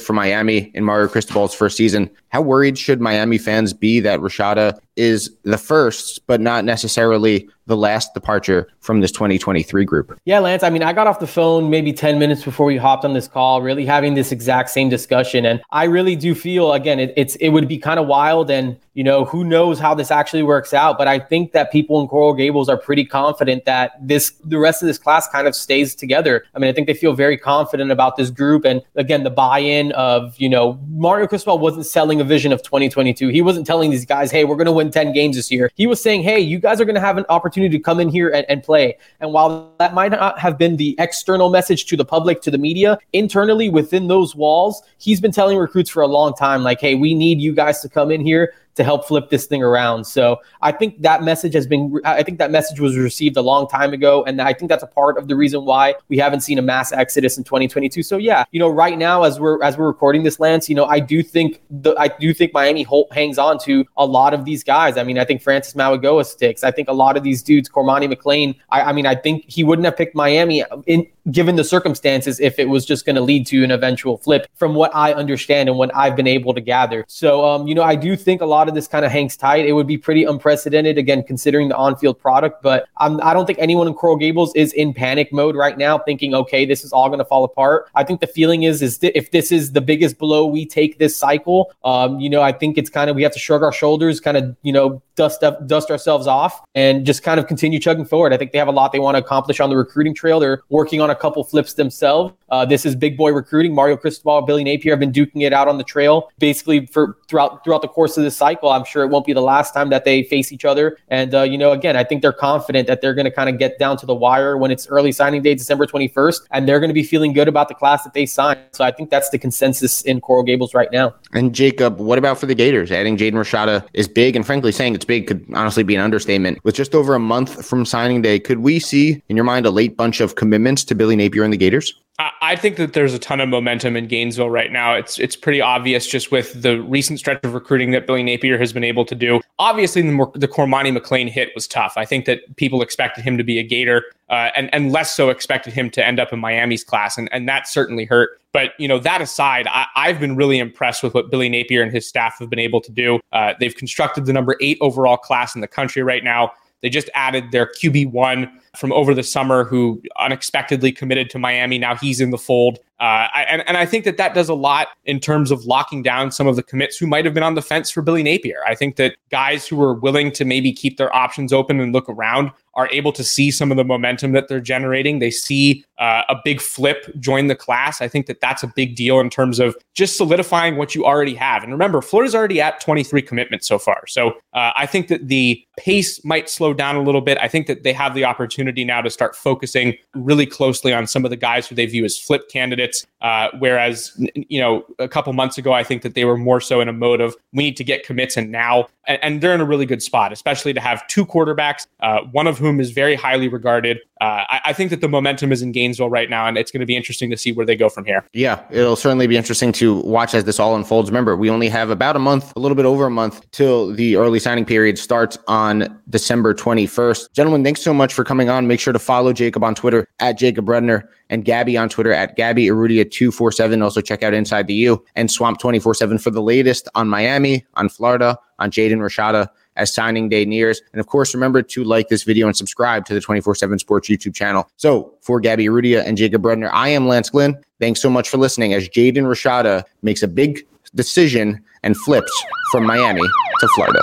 for 0.00 0.12
Miami 0.12 0.72
in 0.74 0.82
Mario 0.82 1.06
Cristobal's 1.06 1.54
first 1.54 1.76
season, 1.76 2.10
how 2.30 2.42
worried 2.42 2.76
should 2.76 3.00
Miami 3.00 3.38
fans 3.38 3.72
be 3.72 4.00
that 4.00 4.18
Rashada 4.18 4.76
is 4.96 5.30
the 5.44 5.58
first, 5.58 6.26
but 6.26 6.40
not 6.40 6.64
necessarily 6.64 7.48
the 7.66 7.76
last 7.76 8.14
departure 8.14 8.68
from 8.80 9.00
this 9.00 9.10
2023 9.10 9.84
group. 9.84 10.18
Yeah, 10.24 10.38
Lance. 10.38 10.62
I 10.62 10.70
mean, 10.70 10.82
I 10.82 10.92
got 10.92 11.06
off 11.06 11.18
the 11.18 11.26
phone 11.26 11.68
maybe 11.68 11.92
10 11.92 12.18
minutes 12.18 12.44
before 12.44 12.64
we 12.64 12.76
hopped 12.76 13.04
on 13.04 13.12
this 13.12 13.26
call, 13.26 13.60
really 13.60 13.84
having 13.84 14.14
this 14.14 14.30
exact 14.32 14.70
same 14.70 14.88
discussion. 14.88 15.44
And 15.44 15.60
I 15.70 15.84
really 15.84 16.16
do 16.16 16.34
feel, 16.34 16.72
again, 16.72 17.00
it, 17.00 17.12
it's 17.16 17.34
it 17.36 17.50
would 17.50 17.66
be 17.66 17.76
kind 17.76 17.98
of 17.98 18.06
wild. 18.06 18.50
And, 18.50 18.78
you 18.94 19.02
know, 19.02 19.24
who 19.24 19.44
knows 19.44 19.80
how 19.80 19.94
this 19.94 20.12
actually 20.12 20.44
works 20.44 20.72
out. 20.72 20.96
But 20.96 21.08
I 21.08 21.18
think 21.18 21.52
that 21.52 21.72
people 21.72 22.00
in 22.00 22.06
Coral 22.06 22.34
Gables 22.34 22.68
are 22.68 22.78
pretty 22.78 23.04
confident 23.04 23.64
that 23.64 23.92
this, 24.00 24.30
the 24.44 24.58
rest 24.58 24.80
of 24.80 24.86
this 24.86 24.98
class 24.98 25.28
kind 25.28 25.48
of 25.48 25.54
stays 25.54 25.94
together. 25.94 26.44
I 26.54 26.60
mean, 26.60 26.70
I 26.70 26.72
think 26.72 26.86
they 26.86 26.94
feel 26.94 27.14
very 27.14 27.36
confident 27.36 27.75
about 27.80 28.16
this 28.16 28.30
group. 28.30 28.64
And 28.64 28.82
again, 28.94 29.24
the 29.24 29.30
buy 29.30 29.58
in 29.58 29.92
of, 29.92 30.38
you 30.38 30.48
know, 30.48 30.78
Mario 30.88 31.26
Cristobal 31.26 31.58
wasn't 31.58 31.86
selling 31.86 32.20
a 32.20 32.24
vision 32.24 32.52
of 32.52 32.62
2022. 32.62 33.28
He 33.28 33.42
wasn't 33.42 33.66
telling 33.66 33.90
these 33.90 34.06
guys, 34.06 34.30
hey, 34.30 34.44
we're 34.44 34.56
going 34.56 34.66
to 34.66 34.72
win 34.72 34.90
10 34.90 35.12
games 35.12 35.36
this 35.36 35.50
year. 35.50 35.70
He 35.74 35.86
was 35.86 36.00
saying, 36.00 36.22
hey, 36.22 36.38
you 36.38 36.58
guys 36.58 36.80
are 36.80 36.84
going 36.84 36.94
to 36.94 37.00
have 37.00 37.18
an 37.18 37.24
opportunity 37.28 37.56
opportunity 37.56 37.78
to 37.78 37.82
come 37.82 38.00
in 38.00 38.08
here 38.08 38.28
and, 38.30 38.44
and 38.48 38.62
play. 38.62 38.98
And 39.20 39.32
while 39.32 39.74
that 39.78 39.94
might 39.94 40.10
not 40.10 40.38
have 40.38 40.58
been 40.58 40.76
the 40.76 40.94
external 40.98 41.50
message 41.50 41.86
to 41.86 41.96
the 41.96 42.04
public, 42.04 42.42
to 42.42 42.50
the 42.50 42.58
media, 42.58 42.98
internally 43.12 43.68
within 43.68 44.08
those 44.08 44.34
walls, 44.34 44.82
he's 44.98 45.20
been 45.20 45.32
telling 45.32 45.56
recruits 45.58 45.90
for 45.90 46.02
a 46.02 46.06
long 46.06 46.34
time, 46.34 46.62
like, 46.62 46.80
hey, 46.80 46.94
we 46.94 47.14
need 47.14 47.40
you 47.40 47.52
guys 47.52 47.80
to 47.80 47.88
come 47.88 48.10
in 48.10 48.20
here 48.20 48.52
to 48.76 48.84
help 48.84 49.06
flip 49.06 49.30
this 49.30 49.46
thing 49.46 49.62
around. 49.62 50.04
So 50.04 50.40
I 50.62 50.70
think 50.70 51.02
that 51.02 51.22
message 51.22 51.54
has 51.54 51.66
been, 51.66 51.98
I 52.04 52.22
think 52.22 52.38
that 52.38 52.50
message 52.50 52.78
was 52.78 52.96
received 52.96 53.36
a 53.36 53.42
long 53.42 53.66
time 53.68 53.92
ago. 53.92 54.22
And 54.24 54.40
I 54.40 54.52
think 54.52 54.68
that's 54.68 54.82
a 54.82 54.86
part 54.86 55.18
of 55.18 55.28
the 55.28 55.34
reason 55.34 55.64
why 55.64 55.94
we 56.08 56.18
haven't 56.18 56.40
seen 56.40 56.58
a 56.58 56.62
mass 56.62 56.92
exodus 56.92 57.38
in 57.38 57.44
2022. 57.44 58.02
So 58.02 58.18
yeah, 58.18 58.44
you 58.52 58.60
know, 58.60 58.68
right 58.68 58.96
now 58.96 59.24
as 59.24 59.40
we're, 59.40 59.62
as 59.62 59.76
we're 59.76 59.86
recording 59.86 60.22
this, 60.22 60.38
Lance, 60.38 60.68
you 60.68 60.74
know, 60.74 60.84
I 60.84 61.00
do 61.00 61.22
think 61.22 61.62
the, 61.70 61.94
I 61.96 62.08
do 62.08 62.32
think 62.34 62.52
Miami 62.52 62.82
hold, 62.82 63.08
hangs 63.12 63.38
on 63.38 63.58
to 63.60 63.84
a 63.96 64.04
lot 64.04 64.34
of 64.34 64.44
these 64.44 64.62
guys. 64.62 64.98
I 64.98 65.02
mean, 65.02 65.18
I 65.18 65.24
think 65.24 65.42
Francis 65.42 65.74
Mauigoa 65.74 66.26
sticks. 66.26 66.62
I 66.62 66.70
think 66.70 66.88
a 66.88 66.92
lot 66.92 67.16
of 67.16 67.22
these 67.22 67.42
dudes, 67.42 67.68
Cormani 67.68 68.12
McClain, 68.12 68.56
I, 68.68 68.82
I 68.82 68.92
mean, 68.92 69.06
I 69.06 69.14
think 69.14 69.44
he 69.48 69.64
wouldn't 69.64 69.86
have 69.86 69.96
picked 69.96 70.14
Miami 70.14 70.62
in, 70.86 71.06
given 71.30 71.56
the 71.56 71.64
circumstances 71.64 72.40
if 72.40 72.58
it 72.58 72.68
was 72.68 72.84
just 72.84 73.04
going 73.04 73.16
to 73.16 73.22
lead 73.22 73.46
to 73.46 73.64
an 73.64 73.70
eventual 73.70 74.16
flip 74.16 74.46
from 74.54 74.74
what 74.74 74.94
I 74.94 75.12
understand 75.12 75.68
and 75.68 75.78
what 75.78 75.94
I've 75.94 76.16
been 76.16 76.26
able 76.26 76.54
to 76.54 76.60
gather. 76.60 77.04
So, 77.08 77.44
um, 77.44 77.66
you 77.66 77.74
know, 77.74 77.82
I 77.82 77.94
do 77.96 78.16
think 78.16 78.40
a 78.40 78.46
lot 78.46 78.68
of 78.68 78.74
this 78.74 78.86
kind 78.86 79.04
of 79.04 79.10
hangs 79.10 79.36
tight. 79.36 79.66
It 79.66 79.72
would 79.72 79.86
be 79.86 79.98
pretty 79.98 80.24
unprecedented, 80.24 80.98
again, 80.98 81.22
considering 81.22 81.68
the 81.68 81.76
on 81.76 81.96
field 81.96 82.18
product. 82.18 82.62
But 82.62 82.86
um, 82.98 83.20
I 83.22 83.34
don't 83.34 83.46
think 83.46 83.58
anyone 83.58 83.86
in 83.86 83.94
Coral 83.94 84.16
Gables 84.16 84.54
is 84.54 84.72
in 84.72 84.94
panic 84.94 85.32
mode 85.32 85.56
right 85.56 85.76
now, 85.76 85.98
thinking, 85.98 86.34
okay, 86.34 86.64
this 86.64 86.84
is 86.84 86.92
all 86.92 87.08
going 87.08 87.18
to 87.18 87.24
fall 87.24 87.44
apart. 87.44 87.90
I 87.94 88.04
think 88.04 88.20
the 88.20 88.26
feeling 88.26 88.62
is, 88.62 88.82
is 88.82 88.98
th- 88.98 89.12
if 89.14 89.30
this 89.30 89.50
is 89.50 89.72
the 89.72 89.80
biggest 89.80 90.18
blow 90.18 90.46
we 90.46 90.66
take 90.66 90.98
this 90.98 91.16
cycle, 91.16 91.72
um, 91.84 92.20
you 92.20 92.30
know, 92.30 92.42
I 92.42 92.52
think 92.52 92.78
it's 92.78 92.90
kind 92.90 93.10
of, 93.10 93.16
we 93.16 93.22
have 93.22 93.32
to 93.32 93.38
shrug 93.38 93.62
our 93.62 93.72
shoulders, 93.72 94.20
kind 94.20 94.36
of, 94.36 94.56
you 94.62 94.72
know, 94.72 95.02
dust 95.16 95.42
up, 95.42 95.66
dust 95.66 95.90
ourselves 95.90 96.26
off 96.26 96.62
and 96.74 97.06
just 97.06 97.22
kind 97.22 97.40
of 97.40 97.46
continue 97.46 97.78
chugging 97.78 98.04
forward. 98.04 98.32
I 98.32 98.36
think 98.36 98.52
they 98.52 98.58
have 98.58 98.68
a 98.68 98.72
lot 98.72 98.92
they 98.92 98.98
want 98.98 99.16
to 99.16 99.22
accomplish 99.22 99.60
on 99.60 99.70
the 99.70 99.76
recruiting 99.76 100.14
trail. 100.14 100.38
They're 100.38 100.62
working 100.68 101.00
on 101.00 101.10
a 101.10 101.15
couple 101.16 101.44
flips 101.44 101.74
themselves. 101.74 102.34
Uh, 102.48 102.64
this 102.64 102.86
is 102.86 102.94
big 102.94 103.16
boy 103.16 103.32
recruiting. 103.32 103.74
Mario 103.74 103.96
Cristobal, 103.96 104.42
Billy 104.42 104.62
Napier 104.62 104.92
have 104.92 105.00
been 105.00 105.12
duking 105.12 105.42
it 105.42 105.52
out 105.52 105.68
on 105.68 105.78
the 105.78 105.84
trail 105.84 106.30
basically 106.38 106.86
for 106.86 107.16
throughout 107.28 107.64
throughout 107.64 107.82
the 107.82 107.88
course 107.88 108.16
of 108.16 108.22
this 108.22 108.36
cycle. 108.36 108.70
I'm 108.70 108.84
sure 108.84 109.02
it 109.02 109.08
won't 109.08 109.26
be 109.26 109.32
the 109.32 109.42
last 109.42 109.74
time 109.74 109.90
that 109.90 110.04
they 110.04 110.22
face 110.24 110.52
each 110.52 110.64
other. 110.64 110.96
And 111.08 111.34
uh, 111.34 111.42
you 111.42 111.58
know, 111.58 111.72
again, 111.72 111.96
I 111.96 112.04
think 112.04 112.22
they're 112.22 112.32
confident 112.32 112.86
that 112.88 113.00
they're 113.00 113.14
going 113.14 113.24
to 113.24 113.30
kind 113.30 113.48
of 113.48 113.58
get 113.58 113.78
down 113.78 113.96
to 113.98 114.06
the 114.06 114.14
wire 114.14 114.56
when 114.56 114.70
it's 114.70 114.86
early 114.88 115.12
signing 115.12 115.42
day, 115.42 115.54
December 115.54 115.86
21st, 115.86 116.42
and 116.50 116.68
they're 116.68 116.80
going 116.80 116.88
to 116.88 116.94
be 116.94 117.02
feeling 117.02 117.32
good 117.32 117.48
about 117.48 117.68
the 117.68 117.74
class 117.74 118.04
that 118.04 118.14
they 118.14 118.26
signed. 118.26 118.60
So 118.72 118.84
I 118.84 118.90
think 118.90 119.10
that's 119.10 119.30
the 119.30 119.38
consensus 119.38 120.02
in 120.02 120.20
Coral 120.20 120.42
Gables 120.42 120.74
right 120.74 120.90
now. 120.92 121.14
And 121.32 121.54
Jacob, 121.54 121.98
what 121.98 122.18
about 122.18 122.38
for 122.38 122.46
the 122.46 122.54
Gators? 122.54 122.90
Adding 122.90 123.16
Jaden 123.16 123.34
Rashada 123.34 123.86
is 123.92 124.08
big, 124.08 124.36
and 124.36 124.44
frankly, 124.44 124.72
saying 124.72 124.94
it's 124.94 125.04
big 125.04 125.26
could 125.26 125.44
honestly 125.54 125.82
be 125.82 125.94
an 125.94 126.00
understatement. 126.00 126.62
With 126.64 126.74
just 126.74 126.94
over 126.94 127.14
a 127.14 127.18
month 127.18 127.64
from 127.66 127.84
signing 127.84 128.22
day, 128.22 128.38
could 128.38 128.58
we 128.58 128.78
see, 128.78 129.22
in 129.28 129.36
your 129.36 129.44
mind, 129.44 129.66
a 129.66 129.70
late 129.70 129.96
bunch 129.96 130.20
of 130.20 130.34
commitments 130.34 130.84
to 130.84 130.94
Billy 130.94 131.05
Napier 131.14 131.44
and 131.44 131.52
the 131.52 131.56
Gators? 131.56 131.94
I 132.18 132.56
think 132.56 132.76
that 132.76 132.94
there's 132.94 133.12
a 133.12 133.18
ton 133.18 133.40
of 133.40 133.50
momentum 133.50 133.94
in 133.94 134.06
Gainesville 134.06 134.48
right 134.48 134.72
now. 134.72 134.94
It's 134.94 135.18
it's 135.18 135.36
pretty 135.36 135.60
obvious 135.60 136.06
just 136.06 136.32
with 136.32 136.62
the 136.62 136.80
recent 136.80 137.18
stretch 137.18 137.44
of 137.44 137.52
recruiting 137.52 137.90
that 137.90 138.06
Billy 138.06 138.22
Napier 138.22 138.56
has 138.56 138.72
been 138.72 138.84
able 138.84 139.04
to 139.04 139.14
do. 139.14 139.42
Obviously, 139.58 140.00
the, 140.00 140.30
the 140.34 140.48
Cormani 140.48 140.96
McClain 140.96 141.28
hit 141.28 141.50
was 141.54 141.68
tough. 141.68 141.92
I 141.96 142.06
think 142.06 142.24
that 142.24 142.56
people 142.56 142.80
expected 142.80 143.22
him 143.22 143.36
to 143.36 143.44
be 143.44 143.58
a 143.58 143.62
Gator, 143.62 144.02
uh, 144.30 144.48
and 144.56 144.74
and 144.74 144.92
less 144.92 145.14
so 145.14 145.28
expected 145.28 145.74
him 145.74 145.90
to 145.90 146.06
end 146.06 146.18
up 146.18 146.32
in 146.32 146.38
Miami's 146.38 146.84
class, 146.84 147.18
and 147.18 147.28
and 147.32 147.46
that 147.50 147.68
certainly 147.68 148.06
hurt. 148.06 148.40
But 148.50 148.70
you 148.78 148.88
know 148.88 148.98
that 148.98 149.20
aside, 149.20 149.66
I, 149.66 149.86
have 149.94 150.18
been 150.18 150.36
really 150.36 150.58
impressed 150.58 151.02
with 151.02 151.12
what 151.12 151.30
Billy 151.30 151.50
Napier 151.50 151.82
and 151.82 151.92
his 151.92 152.08
staff 152.08 152.38
have 152.38 152.48
been 152.48 152.58
able 152.58 152.80
to 152.80 152.92
do. 152.92 153.20
Uh, 153.32 153.52
they've 153.60 153.76
constructed 153.76 154.24
the 154.24 154.32
number 154.32 154.56
eight 154.62 154.78
overall 154.80 155.18
class 155.18 155.54
in 155.54 155.60
the 155.60 155.68
country 155.68 156.02
right 156.02 156.24
now. 156.24 156.52
They 156.86 156.90
just 156.90 157.10
added 157.14 157.50
their 157.50 157.66
QB 157.66 158.12
one 158.12 158.48
from 158.76 158.92
over 158.92 159.12
the 159.12 159.24
summer 159.24 159.64
who 159.64 160.00
unexpectedly 160.20 160.92
committed 160.92 161.30
to 161.30 161.38
Miami. 161.40 161.78
Now 161.78 161.96
he's 161.96 162.20
in 162.20 162.30
the 162.30 162.38
fold. 162.38 162.78
Uh, 163.00 163.26
I, 163.34 163.44
and, 163.48 163.64
and 163.66 163.76
I 163.76 163.86
think 163.86 164.04
that 164.04 164.18
that 164.18 164.34
does 164.34 164.48
a 164.48 164.54
lot 164.54 164.90
in 165.04 165.18
terms 165.18 165.50
of 165.50 165.64
locking 165.64 166.04
down 166.04 166.30
some 166.30 166.46
of 166.46 166.54
the 166.54 166.62
commits 166.62 166.96
who 166.96 167.08
might 167.08 167.24
have 167.24 167.34
been 167.34 167.42
on 167.42 167.56
the 167.56 167.62
fence 167.62 167.90
for 167.90 168.02
Billy 168.02 168.22
Napier. 168.22 168.62
I 168.64 168.76
think 168.76 168.94
that 168.98 169.16
guys 169.32 169.66
who 169.66 169.82
are 169.82 169.94
willing 169.94 170.30
to 170.30 170.44
maybe 170.44 170.72
keep 170.72 170.96
their 170.96 171.12
options 171.12 171.52
open 171.52 171.80
and 171.80 171.92
look 171.92 172.08
around 172.08 172.52
are 172.76 172.88
able 172.92 173.10
to 173.12 173.24
see 173.24 173.50
some 173.50 173.70
of 173.70 173.76
the 173.76 173.84
momentum 173.84 174.32
that 174.32 174.48
they're 174.48 174.60
generating. 174.60 175.18
They 175.18 175.30
see 175.30 175.84
uh, 175.98 176.22
a 176.28 176.36
big 176.44 176.60
flip 176.60 177.10
join 177.18 177.46
the 177.46 177.56
class. 177.56 178.02
I 178.02 178.08
think 178.08 178.26
that 178.26 178.40
that's 178.40 178.62
a 178.62 178.66
big 178.66 178.94
deal 178.94 179.18
in 179.18 179.30
terms 179.30 179.58
of 179.58 179.74
just 179.94 180.16
solidifying 180.16 180.76
what 180.76 180.94
you 180.94 181.06
already 181.06 181.34
have. 181.34 181.62
And 181.62 181.72
remember, 181.72 182.02
Florida's 182.02 182.34
already 182.34 182.60
at 182.60 182.80
23 182.80 183.22
commitments 183.22 183.66
so 183.66 183.78
far. 183.78 184.06
So 184.06 184.32
uh, 184.52 184.72
I 184.76 184.84
think 184.84 185.08
that 185.08 185.28
the 185.28 185.64
pace 185.78 186.22
might 186.24 186.50
slow 186.50 186.74
down 186.74 186.96
a 186.96 187.02
little 187.02 187.22
bit. 187.22 187.38
I 187.40 187.48
think 187.48 187.66
that 187.66 187.82
they 187.82 187.94
have 187.94 188.14
the 188.14 188.24
opportunity 188.24 188.84
now 188.84 189.00
to 189.00 189.10
start 189.10 189.34
focusing 189.34 189.94
really 190.14 190.46
closely 190.46 190.92
on 190.92 191.06
some 191.06 191.24
of 191.24 191.30
the 191.30 191.36
guys 191.36 191.66
who 191.66 191.74
they 191.74 191.86
view 191.86 192.04
as 192.04 192.18
flip 192.18 192.48
candidates. 192.50 193.06
Uh, 193.22 193.48
whereas, 193.58 194.12
you 194.34 194.60
know, 194.60 194.84
a 194.98 195.08
couple 195.08 195.32
months 195.32 195.56
ago, 195.56 195.72
I 195.72 195.82
think 195.82 196.02
that 196.02 196.14
they 196.14 196.26
were 196.26 196.36
more 196.36 196.60
so 196.60 196.80
in 196.80 196.88
a 196.88 196.92
mode 196.92 197.22
of 197.22 197.34
we 197.52 197.64
need 197.64 197.76
to 197.78 197.84
get 197.84 198.04
commits 198.04 198.36
and 198.36 198.52
now. 198.52 198.88
And, 199.06 199.18
and 199.22 199.40
they're 199.40 199.54
in 199.54 199.60
a 199.60 199.64
really 199.64 199.86
good 199.86 200.02
spot, 200.02 200.32
especially 200.32 200.72
to 200.74 200.80
have 200.80 201.06
two 201.06 201.24
quarterbacks, 201.24 201.86
uh, 202.00 202.20
one 202.32 202.46
of 202.46 202.58
whom 202.58 202.80
is 202.80 202.90
very 202.90 203.14
highly 203.14 203.48
regarded. 203.48 203.98
Uh, 204.20 204.44
I, 204.48 204.60
I, 204.66 204.72
think 204.72 204.88
that 204.90 205.02
the 205.02 205.08
momentum 205.08 205.52
is 205.52 205.60
in 205.60 205.72
Gainesville 205.72 206.08
right 206.08 206.30
now, 206.30 206.46
and 206.46 206.56
it's 206.56 206.70
going 206.70 206.80
to 206.80 206.86
be 206.86 206.96
interesting 206.96 207.28
to 207.30 207.36
see 207.36 207.52
where 207.52 207.66
they 207.66 207.76
go 207.76 207.90
from 207.90 208.06
here. 208.06 208.26
Yeah, 208.32 208.64
it'll 208.70 208.96
certainly 208.96 209.26
be 209.26 209.36
interesting 209.36 209.72
to 209.72 210.00
watch 210.00 210.34
as 210.34 210.44
this 210.44 210.58
all 210.58 210.74
unfolds. 210.74 211.10
Remember, 211.10 211.36
we 211.36 211.50
only 211.50 211.68
have 211.68 211.90
about 211.90 212.16
a 212.16 212.18
month, 212.18 212.50
a 212.56 212.58
little 212.58 212.76
bit 212.76 212.86
over 212.86 213.04
a 213.04 213.10
month, 213.10 213.48
till 213.50 213.92
the 213.92 214.16
early 214.16 214.38
signing 214.38 214.64
period 214.64 214.98
starts 214.98 215.36
on 215.48 216.00
December 216.08 216.54
21st. 216.54 217.32
Gentlemen, 217.34 217.62
thanks 217.62 217.82
so 217.82 217.92
much 217.92 218.14
for 218.14 218.24
coming 218.24 218.48
on. 218.48 218.66
Make 218.66 218.80
sure 218.80 218.94
to 218.94 218.98
follow 218.98 219.34
Jacob 219.34 219.62
on 219.62 219.74
Twitter 219.74 220.08
at 220.18 220.38
Jacob 220.38 220.64
Rudner 220.64 221.02
and 221.28 221.44
Gabby 221.44 221.76
on 221.76 221.90
Twitter 221.90 222.12
at 222.12 222.36
Gabby 222.36 222.66
Urrutia247. 222.66 223.82
Also 223.82 224.00
check 224.00 224.22
out 224.22 224.32
Inside 224.32 224.66
the 224.66 224.74
U 224.74 225.04
and 225.14 225.30
Swamp 225.30 225.60
24-7 225.60 226.20
for 226.22 226.30
the 226.30 226.42
latest 226.42 226.88
on 226.94 227.08
Miami, 227.08 227.66
on 227.74 227.88
Florida, 227.88 228.38
on 228.58 228.70
Jaden 228.70 228.98
Rashada 228.98 229.48
as 229.76 229.92
signing 229.92 230.28
day 230.28 230.44
nears. 230.44 230.80
And 230.92 231.00
of 231.00 231.06
course, 231.06 231.34
remember 231.34 231.62
to 231.62 231.84
like 231.84 232.08
this 232.08 232.22
video 232.22 232.46
and 232.46 232.56
subscribe 232.56 233.04
to 233.06 233.14
the 233.14 233.20
24-7 233.20 233.78
Sports 233.78 234.08
YouTube 234.08 234.34
channel. 234.34 234.68
So 234.76 235.14
for 235.20 235.40
Gabby 235.40 235.66
Urrutia 235.66 236.04
and 236.04 236.16
Jacob 236.16 236.42
Rudner, 236.42 236.70
I 236.72 236.88
am 236.88 237.06
Lance 237.06 237.30
Glinn. 237.30 237.62
Thanks 237.78 238.00
so 238.00 238.10
much 238.10 238.28
for 238.28 238.38
listening 238.38 238.72
as 238.74 238.88
Jaden 238.88 239.24
Rashada 239.24 239.84
makes 240.02 240.22
a 240.22 240.28
big 240.28 240.66
decision 240.94 241.62
and 241.82 241.96
flips 241.96 242.32
from 242.72 242.84
Miami 242.84 243.22
to 243.60 243.68
Florida. 243.74 244.00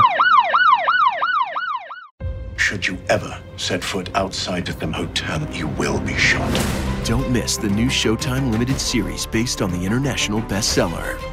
Should 2.56 2.88
you 2.88 2.98
ever 3.10 3.38
set 3.58 3.84
foot 3.84 4.10
outside 4.16 4.70
of 4.70 4.80
them 4.80 4.94
hotel, 4.94 5.46
you 5.52 5.68
will 5.68 6.00
be 6.00 6.16
shot. 6.16 6.50
Don't 7.04 7.30
miss 7.32 7.58
the 7.58 7.68
new 7.68 7.88
Showtime 7.88 8.52
limited 8.52 8.80
series 8.80 9.26
based 9.26 9.62
on 9.62 9.70
the 9.72 9.86
international 9.86 10.42
bestseller. 10.44 11.33